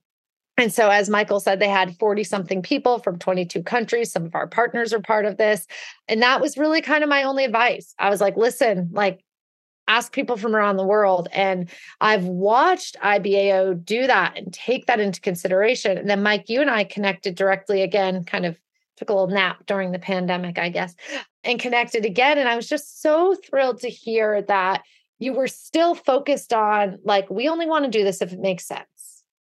[0.58, 4.12] And so, as Michael said, they had 40 something people from 22 countries.
[4.12, 5.66] Some of our partners are part of this.
[6.08, 7.96] And that was really kind of my only advice.
[7.98, 9.24] I was like, listen, like,
[9.88, 11.28] ask people from around the world.
[11.32, 15.98] And I've watched IBAO do that and take that into consideration.
[15.98, 18.58] And then, Mike, you and I connected directly again, kind of
[18.98, 20.96] took a little nap during the pandemic, I guess,
[21.44, 22.38] and connected again.
[22.38, 24.84] And I was just so thrilled to hear that
[25.18, 28.66] you were still focused on, like, we only want to do this if it makes
[28.68, 28.86] sense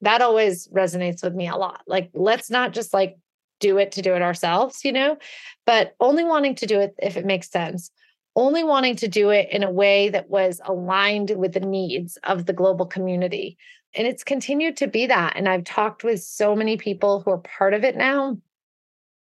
[0.02, 1.82] that always resonates with me a lot.
[1.87, 3.16] Like, let's not just like
[3.61, 5.18] do it to do it ourselves, you know,
[5.66, 7.90] but only wanting to do it if it makes sense,
[8.37, 12.46] only wanting to do it in a way that was aligned with the needs of
[12.46, 13.58] the global community.
[13.94, 15.34] And it's continued to be that.
[15.37, 18.38] And I've talked with so many people who are part of it now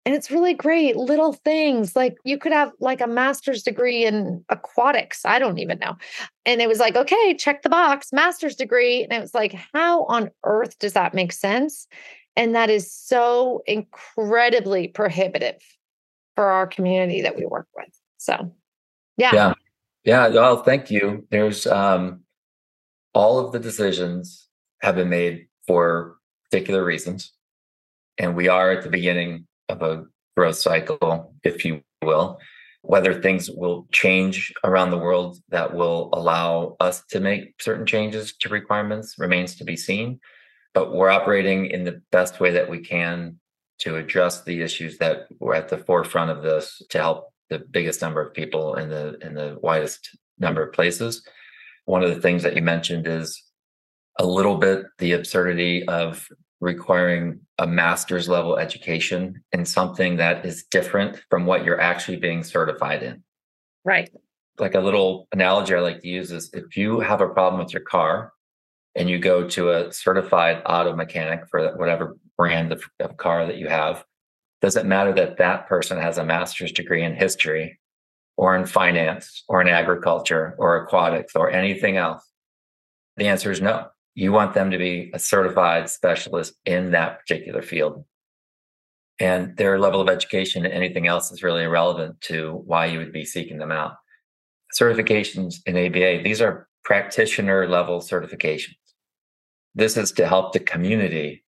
[0.07, 4.45] and it's really great little things like you could have like a master's degree in
[4.51, 5.25] aquatics.
[5.25, 5.97] I don't even know.
[6.45, 9.03] And it was like, okay, check the box, master's degree.
[9.03, 11.87] And it was like, how on earth does that make sense?
[12.37, 15.62] And that is so incredibly prohibitive
[16.35, 17.88] for our community that we work with.
[18.19, 18.53] So,
[19.17, 19.35] yeah.
[19.35, 19.55] Yeah.
[20.05, 20.29] Yeah.
[20.29, 21.27] Well, thank you.
[21.31, 22.21] There's um,
[23.14, 24.49] all of the decisions
[24.83, 26.17] have been made for
[26.51, 27.33] particular reasons.
[28.19, 30.05] And we are at the beginning of a
[30.37, 32.38] growth cycle, if you will.
[32.83, 38.37] Whether things will change around the world that will allow us to make certain changes
[38.40, 40.20] to requirements remains to be seen.
[40.74, 43.38] But we're operating in the best way that we can
[43.79, 48.03] to address the issues that were at the forefront of this to help the biggest
[48.03, 51.27] number of people in the in the widest number of places.
[51.87, 53.42] One of the things that you mentioned is
[54.18, 56.29] a little bit the absurdity of
[56.64, 62.42] requiring a master's level education in something that is different from what you're actually being
[62.42, 63.22] certified in.
[63.85, 64.11] Right.
[64.59, 67.72] Like a little analogy I like to use is if you have a problem with
[67.72, 68.33] your car
[68.94, 73.59] and you go to a certified auto mechanic for whatever brand of, of car that
[73.59, 74.03] you have,
[74.62, 77.79] does it matter that that person has a master's degree in history
[78.38, 82.27] or in finance or in agriculture or aquatics or anything else?
[83.18, 87.62] The answer is no you want them to be a certified specialist in that particular
[87.62, 88.05] field.
[89.20, 93.12] And their level of education and anything else is really irrelevant to why you would
[93.12, 93.94] be seeking them out.
[94.79, 98.77] Certifications in ABA, these are practitioner level certifications.
[99.74, 101.44] This is to help the community,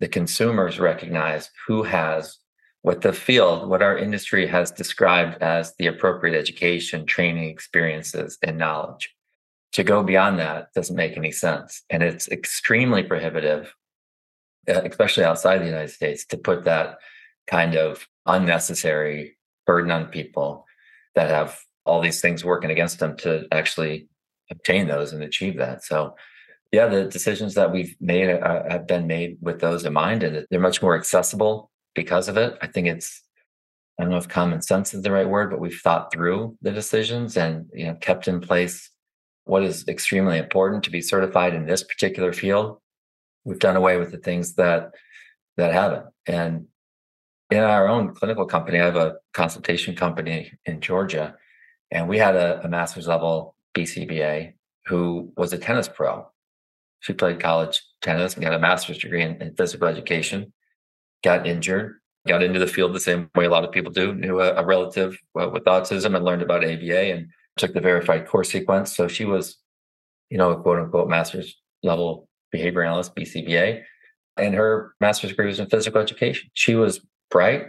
[0.00, 2.38] the consumers recognize who has
[2.82, 8.56] what the field, what our industry has described as the appropriate education, training experiences, and
[8.56, 9.14] knowledge
[9.72, 11.82] to go beyond that doesn't make any sense.
[11.90, 13.74] And it's extremely prohibitive,
[14.68, 16.98] uh, especially outside the United States, to put that
[17.46, 20.66] kind of unnecessary burden on people
[21.14, 24.08] that have all these things working against them to actually
[24.50, 25.84] obtain those and achieve that.
[25.84, 26.14] So,
[26.72, 30.46] yeah, the decisions that we've made uh, have been made with those in mind, and
[30.50, 32.56] they're much more accessible because of it.
[32.62, 33.22] I think it's
[33.98, 36.70] I don't know if common sense is the right word, but we've thought through the
[36.70, 38.90] decisions and you know kept in place
[39.50, 42.78] what is extremely important to be certified in this particular field.
[43.42, 44.92] We've done away with the things that
[45.56, 46.06] that haven't.
[46.24, 46.66] And
[47.50, 51.34] in our own clinical company, I have a consultation company in Georgia,
[51.90, 54.52] and we had a, a master's level BCBA
[54.86, 56.28] who was a tennis pro.
[57.00, 60.52] She played college tennis and got a master's degree in, in physical education,
[61.24, 64.40] got injured, got into the field the same way a lot of people do, knew
[64.40, 68.50] a, a relative uh, with autism and learned about ABA and took the verified course
[68.50, 68.96] sequence.
[68.96, 69.56] So she was,
[70.30, 73.82] you know, a quote unquote master's level behavior analyst, BCBA.
[74.36, 76.50] And her master's degree was in physical education.
[76.54, 77.68] She was bright,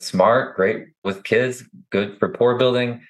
[0.00, 3.00] smart, great with kids, good rapport building,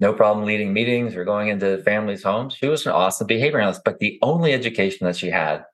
[0.00, 2.54] no problem leading meetings or going into families' homes.
[2.54, 5.64] She was an awesome behavior analyst, but the only education that she had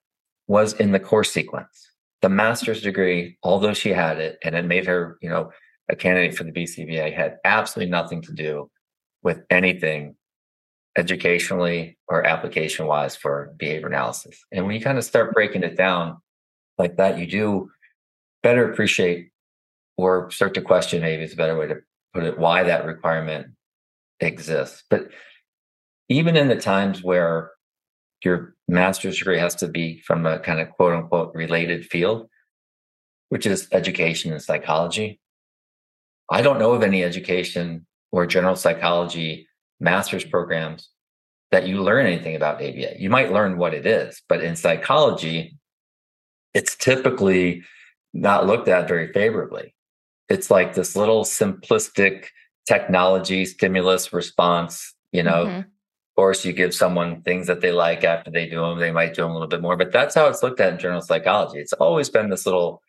[0.46, 1.90] was in the course sequence.
[2.20, 5.50] The master's degree, although she had it and it made her, you know,
[5.88, 8.70] a candidate for the BCBA, had absolutely nothing to do
[9.22, 10.16] with anything
[10.96, 14.38] educationally or application wise for behavior analysis.
[14.52, 16.18] And when you kind of start breaking it down
[16.78, 17.70] like that, you do
[18.42, 19.30] better appreciate
[19.96, 21.76] or start to question, maybe it's a better way to
[22.12, 23.48] put it, why that requirement
[24.20, 24.84] exists.
[24.90, 25.08] But
[26.08, 27.52] even in the times where
[28.24, 32.28] your master's degree has to be from a kind of quote unquote related field,
[33.28, 35.20] which is education and psychology.
[36.30, 39.48] I don't know of any education or general psychology
[39.80, 40.90] master's programs
[41.50, 42.94] that you learn anything about ABA.
[42.98, 45.58] You might learn what it is, but in psychology,
[46.54, 47.62] it's typically
[48.14, 49.74] not looked at very favorably.
[50.28, 52.26] It's like this little simplistic
[52.66, 55.46] technology stimulus response, you know.
[55.46, 55.58] Mm-hmm.
[55.58, 59.14] Of course, you give someone things that they like after they do them, they might
[59.14, 61.58] do them a little bit more, but that's how it's looked at in general psychology.
[61.58, 62.82] It's always been this little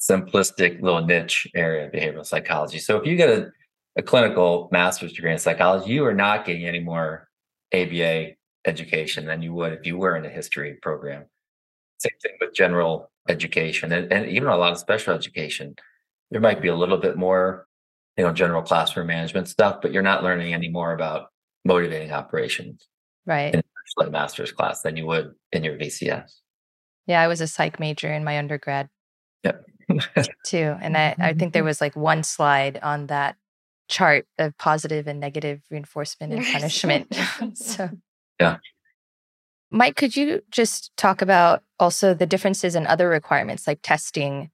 [0.00, 2.78] simplistic little niche area of behavioral psychology.
[2.78, 3.50] So if you get a
[3.98, 7.28] a clinical master's degree in psychology, you are not getting any more
[7.74, 8.30] ABA
[8.64, 11.26] education than you would if you were in a history program.
[11.98, 15.74] Same thing with general education and, and even a lot of special education.
[16.30, 17.66] There might be a little bit more,
[18.16, 21.26] you know, general classroom management stuff, but you're not learning any more about
[21.64, 22.86] motivating operations.
[23.26, 23.52] Right.
[23.52, 23.62] In
[24.00, 26.30] a master's class than you would in your VCS.
[27.08, 28.88] Yeah, I was a psych major in my undergrad.
[29.42, 29.64] Yep.
[30.46, 30.76] too.
[30.80, 33.34] And I, I think there was like one slide on that
[33.88, 37.14] chart of positive and negative reinforcement and punishment.
[37.54, 37.90] so,
[38.40, 38.58] yeah.
[39.70, 44.50] Mike, could you just talk about also the differences in other requirements like testing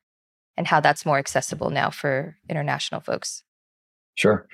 [0.56, 3.42] and how that's more accessible now for international folks?
[4.14, 4.46] Sure.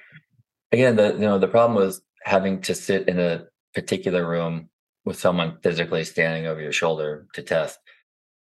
[0.73, 4.69] Again, the you know the problem was having to sit in a particular room
[5.05, 7.79] with someone physically standing over your shoulder to test.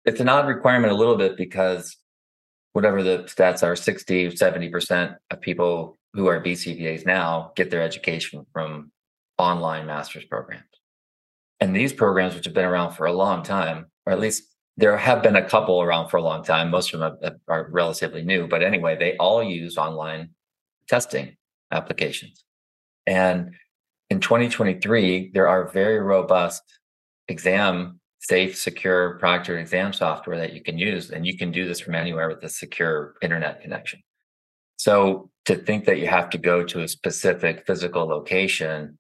[0.05, 1.97] It's an odd requirement a little bit because
[2.73, 8.47] whatever the stats are 60 70% of people who are BCBAs now get their education
[8.53, 8.91] from
[9.39, 10.65] online master's programs.
[11.61, 14.45] And these programs, which have been around for a long time, or at least
[14.77, 18.23] there have been a couple around for a long time, most of them are relatively
[18.23, 20.31] new, but anyway, they all use online
[20.89, 21.37] testing
[21.73, 22.45] applications.
[23.07, 23.55] And
[24.11, 26.63] in 2023, there are very robust
[27.29, 31.11] exam, safe, secure proctored exam software that you can use.
[31.11, 34.01] And you can do this from anywhere with a secure internet connection.
[34.77, 38.99] So to think that you have to go to a specific physical location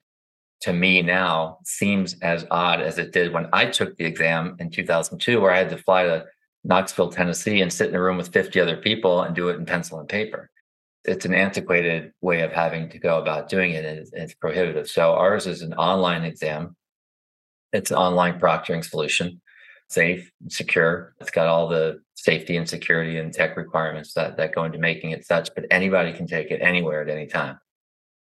[0.62, 4.70] to me now seems as odd as it did when I took the exam in
[4.70, 6.24] 2002, where I had to fly to
[6.64, 9.66] Knoxville, Tennessee and sit in a room with 50 other people and do it in
[9.66, 10.50] pencil and paper.
[11.04, 14.88] It's an antiquated way of having to go about doing it, and it's prohibitive.
[14.88, 16.74] So ours is an online exam.
[17.74, 19.42] It's an online proctoring solution
[19.88, 21.14] safe, and secure.
[21.20, 25.10] It's got all the safety and security and tech requirements that, that go into making
[25.10, 27.58] it such, but anybody can take it anywhere at any time,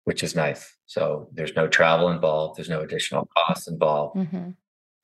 [0.06, 0.76] which is nice.
[0.86, 4.52] So there's no travel involved, there's no additional costs involved, mm-hmm.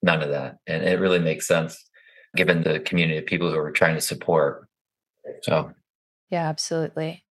[0.01, 0.57] none of that.
[0.65, 1.77] And it really makes sense
[2.35, 4.67] given the community of people who are trying to support.
[5.43, 5.71] So,
[6.29, 7.23] yeah, absolutely.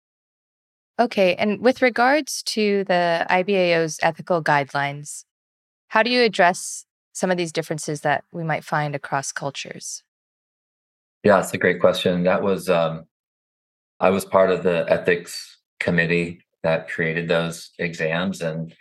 [0.98, 1.34] Okay.
[1.34, 5.24] And with regards to the IBAO's ethical guidelines,
[5.88, 6.86] how do you address
[7.16, 10.02] some of these differences that we might find across cultures?
[11.24, 12.24] Yeah, it's a great question.
[12.24, 13.06] That was um,
[13.98, 18.74] I was part of the ethics committee that created those exams, and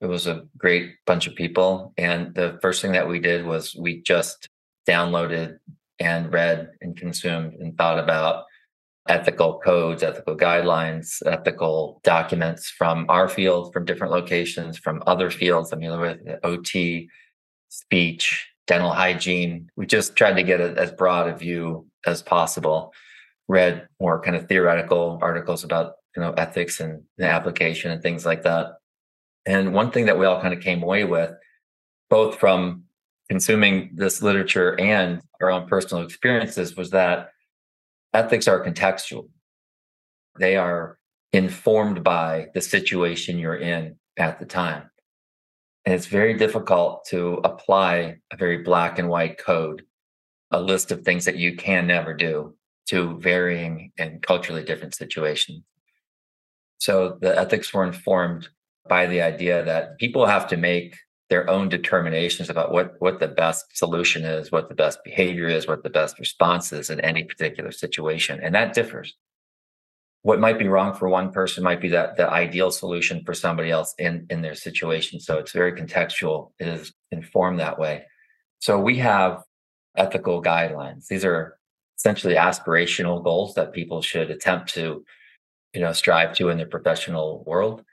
[0.00, 1.92] it was a great bunch of people.
[1.98, 4.48] And the first thing that we did was we just
[4.88, 5.58] downloaded
[6.00, 8.44] and read and consumed and thought about
[9.06, 15.74] ethical codes, ethical guidelines, ethical documents from our field, from different locations, from other fields.
[15.74, 17.10] I mean, with OT,
[17.68, 19.70] speech, dental hygiene.
[19.76, 22.92] We just tried to get a, as broad a view as possible.
[23.48, 28.26] Read more kind of theoretical articles about you know ethics and the application and things
[28.26, 28.74] like that.
[29.44, 31.30] And one thing that we all kind of came away with,
[32.10, 32.84] both from
[33.28, 37.30] consuming this literature and our own personal experiences, was that
[38.12, 39.28] ethics are contextual.
[40.38, 40.98] They are
[41.32, 44.90] informed by the situation you're in at the time.
[45.86, 49.84] And it's very difficult to apply a very black and white code,
[50.50, 52.56] a list of things that you can never do
[52.88, 55.62] to varying and culturally different situations.
[56.78, 58.48] So the ethics were informed
[58.88, 60.96] by the idea that people have to make
[61.30, 65.66] their own determinations about what what the best solution is, what the best behavior is,
[65.66, 69.14] what the best response is in any particular situation, and that differs.
[70.26, 73.70] What might be wrong for one person might be that the ideal solution for somebody
[73.70, 75.20] else in in their situation.
[75.20, 76.50] So it's very contextual.
[76.58, 78.06] It is informed that way.
[78.58, 79.44] So we have
[79.96, 81.06] ethical guidelines.
[81.06, 81.56] These are
[81.96, 85.04] essentially aspirational goals that people should attempt to,
[85.72, 87.84] you know, strive to in their professional world.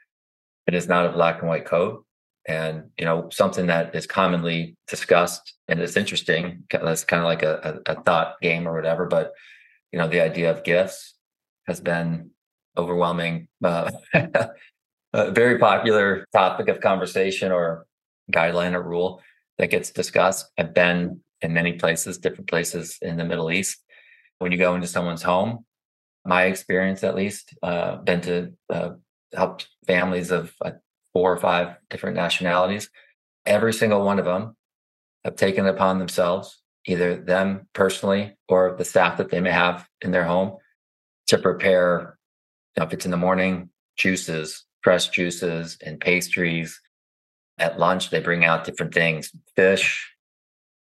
[0.65, 1.99] It is not a black and white code
[2.47, 7.43] and you know something that is commonly discussed and it's interesting that's kind of like
[7.43, 9.31] a, a, a, thought game or whatever but
[9.93, 11.12] you know the idea of gifts
[11.67, 12.31] has been
[12.77, 13.91] overwhelming uh,
[15.13, 17.85] a very popular topic of conversation or
[18.31, 19.21] guideline or rule
[19.57, 23.83] that gets discussed i've been in many places different places in the middle east
[24.39, 25.65] when you go into someone's home
[26.25, 28.91] my experience at least uh, been to uh,
[29.33, 30.71] help families of uh,
[31.11, 32.89] four or five different nationalities.
[33.45, 34.55] Every single one of them
[35.23, 40.11] have taken upon themselves, either them personally or the staff that they may have in
[40.11, 40.57] their home,
[41.33, 42.17] to prepare,
[42.75, 46.79] you know, if it's in the morning, juices, fresh juices and pastries.
[47.57, 50.11] At lunch, they bring out different things, fish.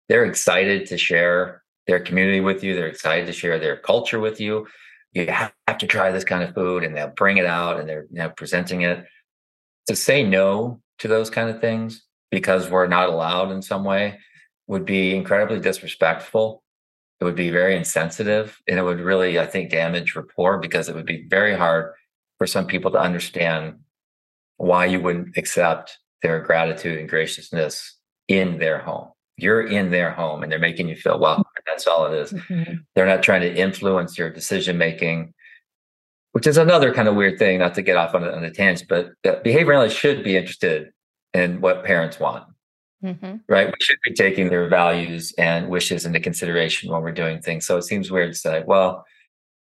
[0.07, 2.75] They're excited to share their community with you.
[2.75, 4.67] They're excited to share their culture with you.
[5.11, 8.05] You have to try this kind of food, and they'll bring it out and they're
[8.11, 9.05] you know, presenting it
[9.87, 14.19] to say no to those kind of things because we're not allowed in some way
[14.67, 16.63] would be incredibly disrespectful.
[17.19, 20.95] It would be very insensitive and it would really, I think, damage rapport because it
[20.95, 21.93] would be very hard
[22.37, 23.75] for some people to understand
[24.57, 27.97] why you wouldn't accept their gratitude and graciousness
[28.27, 29.09] in their home.
[29.37, 31.45] You're in their home and they're making you feel welcome.
[31.65, 32.33] That's all it is.
[32.33, 32.73] Mm-hmm.
[32.95, 35.33] They're not trying to influence your decision making
[36.31, 38.51] which is another kind of weird thing, not to get off on a, on a
[38.51, 40.91] tangent, but behavior analysts should be interested
[41.33, 42.43] in what parents want.
[43.03, 43.37] Mm-hmm.
[43.47, 43.67] Right.
[43.67, 47.65] We should be taking their values and wishes into consideration when we're doing things.
[47.65, 49.05] So it seems weird to say, well,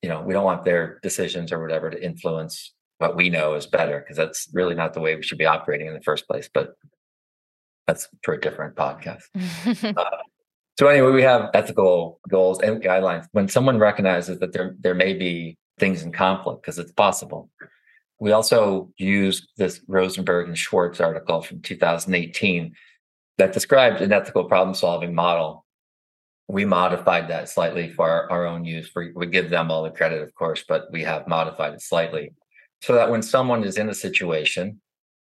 [0.02, 3.66] you know, we don't want their decisions or whatever to influence what we know is
[3.66, 6.50] better, because that's really not the way we should be operating in the first place.
[6.54, 6.76] But
[7.88, 9.24] that's for a different podcast.
[9.98, 10.04] uh,
[10.78, 13.28] so anyway, we have ethical goals and guidelines.
[13.32, 17.50] When someone recognizes that there there may be things in conflict because it's possible.
[18.20, 22.74] We also use this Rosenberg and Schwartz article from 2018
[23.42, 25.66] that described an ethical problem solving model.
[26.48, 28.88] We modified that slightly for our, our own use.
[28.88, 32.34] For, we give them all the credit, of course, but we have modified it slightly
[32.84, 34.80] so that when someone is in a situation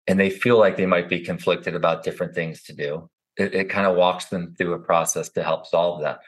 [0.06, 3.68] and they feel like they might be conflicted about different things to do, it, it
[3.68, 6.20] kind of walks them through a process to help solve that.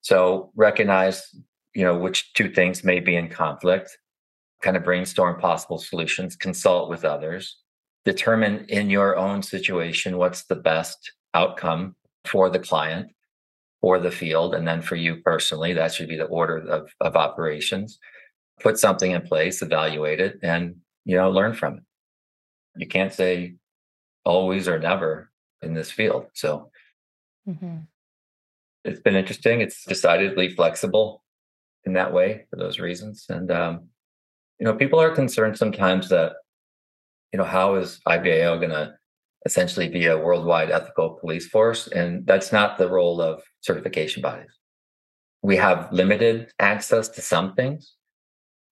[0.00, 1.34] So recognize
[1.74, 3.98] you know which two things may be in conflict
[4.62, 7.58] kind of brainstorm possible solutions consult with others
[8.04, 13.10] determine in your own situation what's the best outcome for the client
[13.80, 17.16] for the field and then for you personally that should be the order of, of
[17.16, 17.98] operations
[18.60, 20.74] put something in place evaluate it and
[21.04, 21.82] you know learn from it
[22.76, 23.54] you can't say
[24.24, 25.30] always or never
[25.62, 26.70] in this field so
[27.48, 27.78] mm-hmm.
[28.84, 31.22] it's been interesting it's decidedly flexible
[31.88, 33.26] in that way for those reasons.
[33.28, 33.88] And um,
[34.60, 36.34] you know, people are concerned sometimes that
[37.32, 38.94] you know how is IBAO going to
[39.46, 44.50] essentially be a worldwide ethical police force, and that's not the role of certification bodies.
[45.42, 47.94] We have limited access to some things,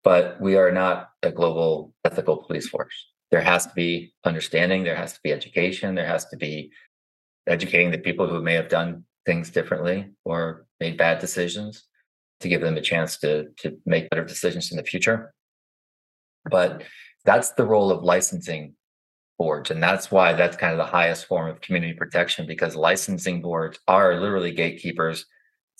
[0.03, 2.93] but we are not a global ethical police force.
[3.31, 6.71] There has to be understanding, there has to be education, there has to be
[7.45, 11.85] educating the people who may have done things differently or made bad decisions
[12.39, 15.33] to give them a chance to to make better decisions in the future.
[16.49, 16.83] But
[17.25, 18.76] that's the role of licensing
[19.37, 19.71] boards.
[19.71, 23.79] And that's why that's kind of the highest form of community protection because licensing boards
[23.87, 25.25] are literally gatekeepers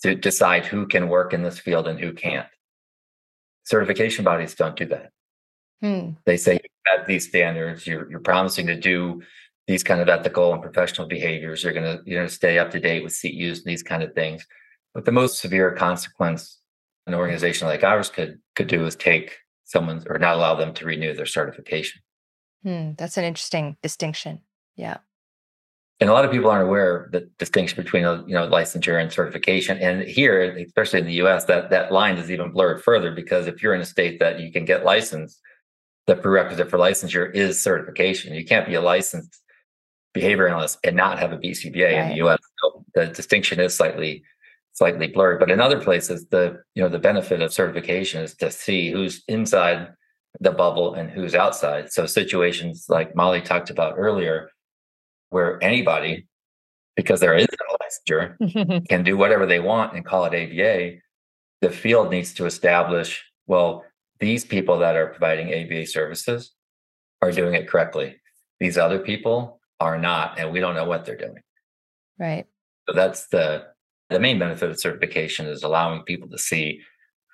[0.02, 2.46] to decide who can work in this field and who can't.
[3.64, 5.10] Certification bodies don't do that.
[5.82, 6.10] Hmm.
[6.24, 9.22] They say you have these standards, you're, you're promising to do
[9.66, 11.62] these kind of ethical and professional behaviors.
[11.62, 14.46] You're gonna you're gonna stay up to date with CEUs and these kind of things.
[14.94, 16.58] But the most severe consequence
[17.06, 20.86] an organization like ours could could do is take someone's or not allow them to
[20.86, 22.00] renew their certification.
[22.62, 24.42] Hmm, that's an interesting distinction.
[24.76, 24.98] Yeah.
[26.00, 29.00] and a lot of people aren't aware of the distinction between uh, you know licensure
[29.00, 29.78] and certification.
[29.78, 33.62] And here, especially in the U.S., that that line is even blurred further because if
[33.62, 35.40] you're in a state that you can get licensed,
[36.06, 38.34] the prerequisite for licensure is certification.
[38.34, 39.40] You can't be a licensed
[40.14, 42.02] behavior analyst and not have a BCBA right.
[42.02, 42.38] in the U.S.
[42.62, 44.22] So the distinction is slightly
[44.72, 45.40] slightly blurred.
[45.40, 49.24] But in other places, the you know the benefit of certification is to see who's
[49.26, 49.88] inside
[50.40, 51.92] the bubble and who's outside.
[51.92, 54.50] So situations like Molly talked about earlier
[55.30, 56.26] where anybody,
[56.96, 57.76] because there is no
[58.16, 60.98] licensure, can do whatever they want and call it ABA.
[61.60, 63.84] The field needs to establish, well,
[64.20, 66.52] these people that are providing ABA services
[67.20, 68.16] are doing it correctly.
[68.60, 71.42] These other people are not, and we don't know what they're doing.
[72.18, 72.46] Right.
[72.88, 73.66] So that's the
[74.10, 76.80] the main benefit of certification is allowing people to see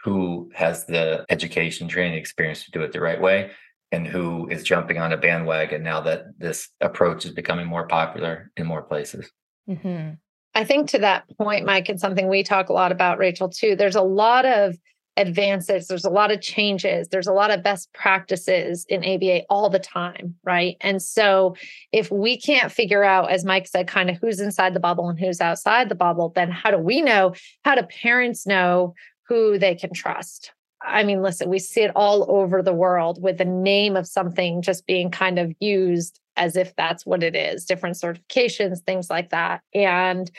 [0.05, 3.51] who has the education training experience to do it the right way
[3.91, 8.51] and who is jumping on a bandwagon now that this approach is becoming more popular
[8.57, 9.31] in more places.
[9.69, 10.15] Mm-hmm.
[10.55, 13.77] I think to that point, Mike, it's something we talk a lot about, Rachel, too.
[13.77, 14.77] There's a lot of
[15.17, 19.71] advances, there's a lot of changes, there's a lot of best practices in ABA all
[19.71, 20.77] the time, right?
[20.81, 21.57] And so
[21.93, 25.19] if we can't figure out, as Mike said, kind of who's inside the bubble and
[25.19, 27.33] who's outside the bubble, then how do we know?
[27.65, 28.95] How do parents know
[29.29, 30.53] who they can trust?
[30.83, 34.61] I mean, listen, we see it all over the world with the name of something
[34.61, 39.31] just being kind of used as if that's what it is, different certifications, things like
[39.31, 39.63] that.
[39.73, 40.31] And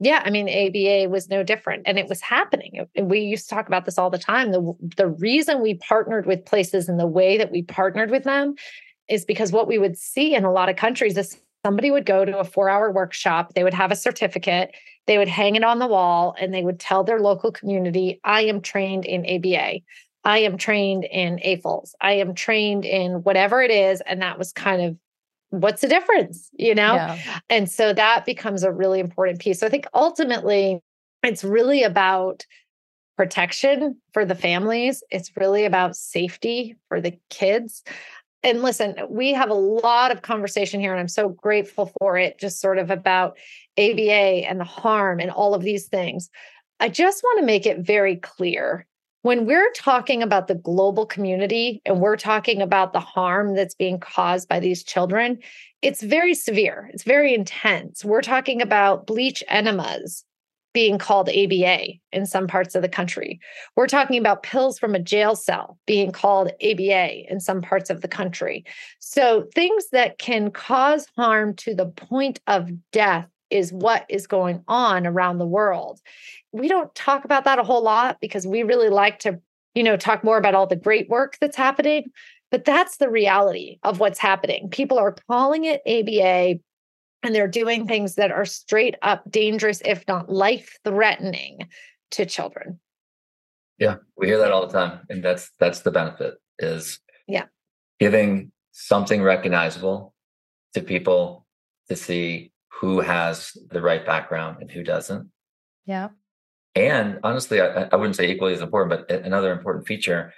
[0.00, 2.86] yeah, I mean, ABA was no different and it was happening.
[3.00, 4.50] We used to talk about this all the time.
[4.50, 8.54] The, the reason we partnered with places and the way that we partnered with them
[9.08, 11.16] is because what we would see in a lot of countries
[11.64, 14.72] somebody would go to a four hour workshop, they would have a certificate,
[15.06, 18.42] they would hang it on the wall, and they would tell their local community, I
[18.42, 19.80] am trained in ABA.
[20.24, 21.94] I am trained in AFLS.
[22.00, 24.00] I am trained in whatever it is.
[24.02, 24.96] And that was kind of
[25.50, 26.94] what's the difference, you know?
[26.94, 27.18] Yeah.
[27.50, 29.60] And so that becomes a really important piece.
[29.60, 30.80] So I think ultimately
[31.22, 32.46] it's really about
[33.16, 37.82] protection for the families, it's really about safety for the kids
[38.42, 42.38] and listen, we have a lot of conversation here, and I'm so grateful for it,
[42.38, 43.38] just sort of about
[43.78, 46.28] ABA and the harm and all of these things.
[46.80, 48.86] I just want to make it very clear
[49.22, 53.98] when we're talking about the global community and we're talking about the harm that's being
[53.98, 55.38] caused by these children,
[55.80, 58.04] it's very severe, it's very intense.
[58.04, 60.24] We're talking about bleach enemas
[60.72, 63.40] being called ABA in some parts of the country.
[63.76, 68.00] We're talking about pills from a jail cell being called ABA in some parts of
[68.00, 68.64] the country.
[68.98, 74.64] So, things that can cause harm to the point of death is what is going
[74.66, 76.00] on around the world.
[76.52, 79.38] We don't talk about that a whole lot because we really like to,
[79.74, 82.10] you know, talk more about all the great work that's happening,
[82.50, 84.70] but that's the reality of what's happening.
[84.70, 86.60] People are calling it ABA
[87.22, 91.68] and they're doing things that are straight up dangerous, if not life threatening
[92.12, 92.80] to children.
[93.78, 95.00] Yeah, we hear that all the time.
[95.08, 97.46] And that's that's the benefit is yeah,
[97.98, 100.14] giving something recognizable
[100.74, 101.46] to people
[101.88, 105.28] to see who has the right background and who doesn't.
[105.86, 106.08] Yeah.
[106.74, 110.32] And honestly, I, I wouldn't say equally as important, but another important feature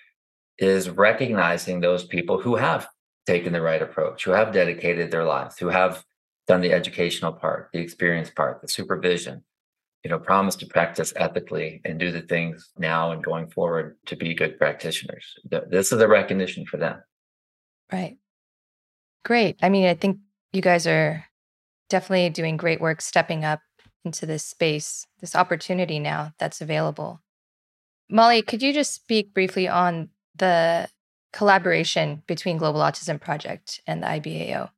[0.58, 2.88] is recognizing those people who have
[3.26, 6.04] taken the right approach, who have dedicated their lives, who have
[6.46, 9.42] done the educational part, the experience part, the supervision,
[10.02, 14.16] you know, promise to practice ethically and do the things now and going forward to
[14.16, 15.34] be good practitioners.
[15.68, 17.02] This is a recognition for them.
[17.90, 18.18] Right.
[19.24, 19.56] Great.
[19.62, 20.18] I mean, I think
[20.52, 21.24] you guys are
[21.88, 23.60] definitely doing great work stepping up
[24.04, 27.22] into this space, this opportunity now that's available.
[28.10, 30.88] Molly, could you just speak briefly on the
[31.32, 34.68] collaboration between Global Autism Project and the IBAO?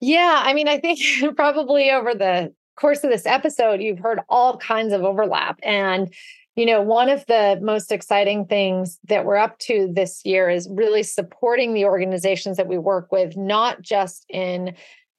[0.00, 1.00] Yeah, I mean, I think
[1.36, 5.58] probably over the course of this episode, you've heard all kinds of overlap.
[5.62, 6.12] And,
[6.54, 10.68] you know, one of the most exciting things that we're up to this year is
[10.70, 14.74] really supporting the organizations that we work with, not just in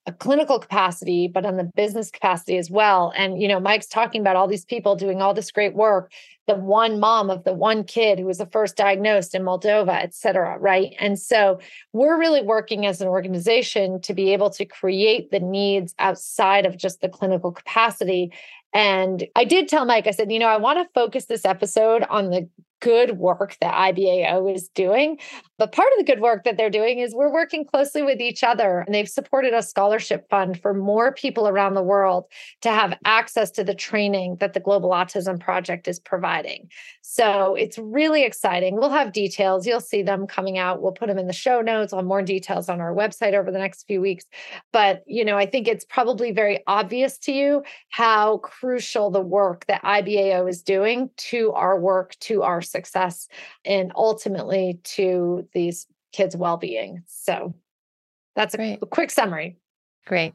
[0.05, 3.11] a clinical capacity, but on the business capacity as well.
[3.15, 6.11] And, you know, Mike's talking about all these people doing all this great work,
[6.47, 10.13] the one mom of the one kid who was the first diagnosed in Moldova, et
[10.13, 10.95] cetera, right?
[10.99, 11.59] And so
[11.93, 16.77] we're really working as an organization to be able to create the needs outside of
[16.77, 18.31] just the clinical capacity.
[18.73, 22.03] And I did tell Mike, I said, you know, I want to focus this episode
[22.09, 22.49] on the
[22.79, 25.17] good work that IBAO is doing.
[25.57, 28.43] But part of the good work that they're doing is we're working closely with each
[28.43, 28.79] other.
[28.79, 32.25] And they've supported a scholarship fund for more people around the world
[32.61, 36.69] to have access to the training that the Global Autism Project is providing.
[37.01, 38.75] So it's really exciting.
[38.75, 39.65] We'll have details.
[39.65, 40.81] You'll see them coming out.
[40.81, 41.93] We'll put them in the show notes.
[41.93, 44.25] on more details on our website over the next few weeks.
[44.71, 49.65] But, you know, I think it's probably very obvious to you how crucial the work
[49.67, 53.27] that IBAO is doing to our work, to our success,
[53.65, 57.03] and ultimately to these kids' well being.
[57.07, 57.53] So
[58.35, 59.57] that's a, a quick summary.
[60.05, 60.33] Great.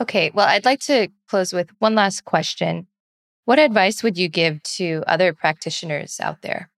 [0.00, 2.86] Okay, well, I'd like to close with one last question.
[3.44, 6.70] What advice would you give to other practitioners out there?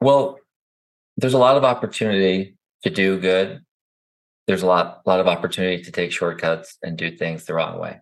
[0.00, 0.38] Well,
[1.16, 3.60] there's a lot of opportunity to do good.
[4.46, 8.00] There's a lot, lot of opportunity to take shortcuts and do things the wrong way.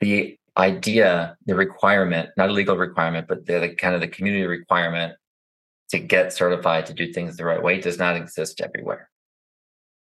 [0.00, 4.46] The idea, the requirement, not a legal requirement, but the, the kind of the community
[4.46, 5.14] requirement
[5.90, 9.10] to get certified to do things the right way does not exist everywhere.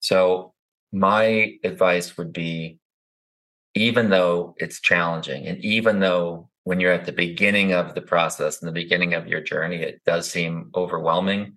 [0.01, 0.55] So
[0.93, 2.79] my advice would be
[3.75, 8.61] even though it's challenging and even though when you're at the beginning of the process
[8.61, 11.53] and the beginning of your journey it does seem overwhelming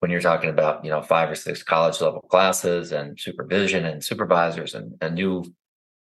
[0.00, 4.02] when you're talking about you know five or six college level classes and supervision and
[4.02, 5.44] supervisors and a new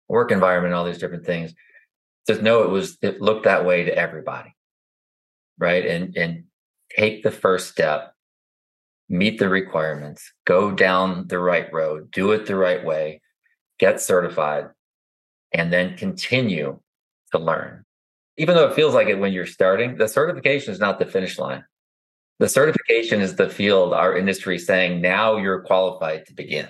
[0.07, 1.53] work environment all these different things
[2.27, 4.55] just know it was it looked that way to everybody.
[5.57, 5.85] Right?
[5.85, 6.43] And and
[6.95, 8.13] take the first step.
[9.09, 10.31] Meet the requirements.
[10.45, 12.09] Go down the right road.
[12.11, 13.21] Do it the right way.
[13.79, 14.69] Get certified.
[15.51, 16.79] And then continue
[17.31, 17.85] to learn.
[18.37, 21.37] Even though it feels like it when you're starting the certification is not the finish
[21.37, 21.63] line.
[22.39, 26.67] The certification is the field our industry saying now you're qualified to begin.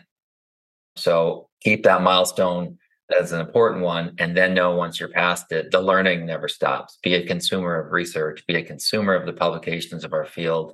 [0.96, 2.78] So keep that milestone
[3.20, 6.98] as an important one and then know once you're past it the learning never stops.
[7.04, 10.74] Be a consumer of research be a consumer of the publications of our field.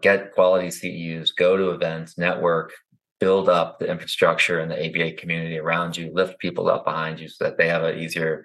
[0.00, 2.72] Get quality ceus go to events network
[3.20, 7.28] build up the infrastructure and the aba community around you lift people up behind you
[7.28, 8.44] so that they have an easier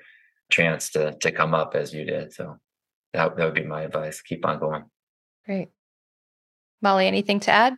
[0.52, 2.32] chance to to come up as you did.
[2.32, 2.58] So
[3.14, 4.22] that, that would be my advice.
[4.22, 4.84] Keep on going.
[5.46, 5.70] Great.
[6.82, 7.74] Molly anything to add?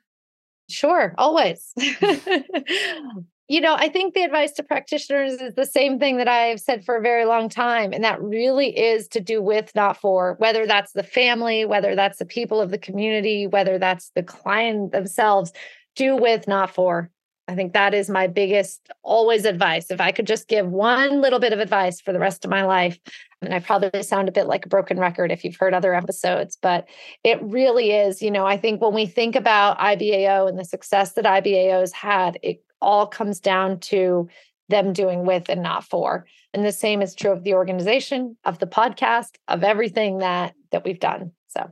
[0.69, 1.73] Sure, always.
[3.49, 6.85] you know, I think the advice to practitioners is the same thing that I've said
[6.85, 7.91] for a very long time.
[7.93, 12.19] And that really is to do with, not for, whether that's the family, whether that's
[12.19, 15.51] the people of the community, whether that's the client themselves,
[15.95, 17.09] do with, not for.
[17.47, 19.89] I think that is my biggest always advice.
[19.89, 22.63] If I could just give one little bit of advice for the rest of my
[22.63, 22.99] life,
[23.41, 26.55] and I probably sound a bit like a broken record if you've heard other episodes,
[26.61, 26.87] but
[27.23, 31.13] it really is, you know, I think when we think about IBAO and the success
[31.13, 34.27] that IBAO has had, it all comes down to
[34.69, 36.25] them doing with and not for.
[36.53, 40.83] And the same is true of the organization, of the podcast, of everything that that
[40.83, 41.31] we've done.
[41.47, 41.71] So,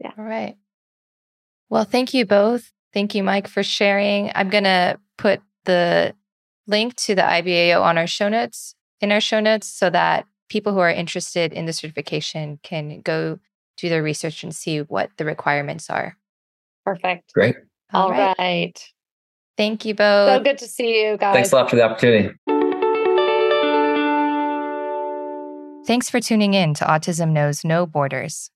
[0.00, 0.12] yeah.
[0.18, 0.56] All right.
[1.68, 2.72] Well, thank you both.
[2.92, 4.32] Thank you, Mike, for sharing.
[4.34, 6.14] I'm going to put the
[6.66, 10.72] link to the IBAO on our show notes in our show notes so that people
[10.72, 13.38] who are interested in the certification can go
[13.76, 16.16] do their research and see what the requirements are.
[16.84, 17.32] Perfect.
[17.32, 17.56] Great.
[17.92, 18.34] All, All right.
[18.38, 18.92] right.
[19.60, 20.30] Thank you both.
[20.30, 21.34] So good to see you guys.
[21.34, 22.34] Thanks a lot for the opportunity.
[25.86, 28.50] Thanks for tuning in to Autism Knows No Borders.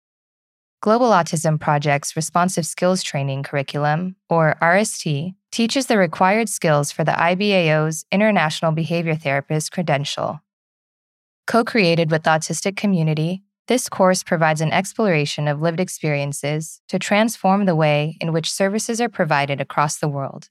[0.81, 7.13] Global Autism Project's Responsive Skills Training Curriculum, or RST, teaches the required skills for the
[7.13, 10.41] IBAO's International Behavior Therapist credential.
[11.47, 16.99] Co created with the autistic community, this course provides an exploration of lived experiences to
[16.99, 20.49] transform the way in which services are provided across the world.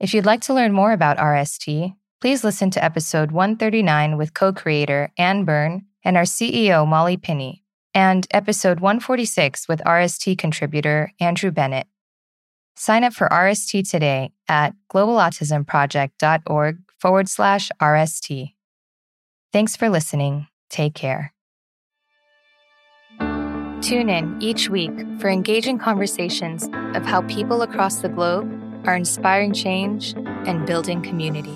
[0.00, 4.52] If you'd like to learn more about RST, please listen to episode 139 with co
[4.52, 7.62] creator Anne Byrne and our CEO Molly Pinney,
[7.94, 11.88] and episode 146 with RST contributor Andrew Bennett.
[12.76, 18.54] Sign up for RST today at globalautismproject.org forward slash RST.
[19.52, 20.46] Thanks for listening.
[20.70, 21.32] Take care.
[23.80, 29.52] Tune in each week for engaging conversations of how people across the globe are inspiring
[29.52, 30.14] change
[30.46, 31.54] and building community.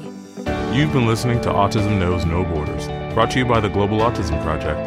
[0.71, 4.43] You've been listening to Autism Knows No Borders, brought to you by the Global Autism
[4.43, 4.79] Project.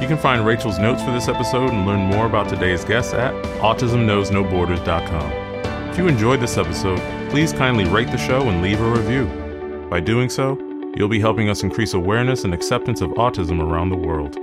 [0.00, 3.34] You can find Rachel's notes for this episode and learn more about today's guests at
[3.60, 5.32] autismknowsnoborders.com.
[5.90, 9.26] If you enjoyed this episode, please kindly rate the show and leave a review.
[9.90, 10.56] By doing so,
[10.96, 14.38] you'll be helping us increase awareness and acceptance of autism around the world.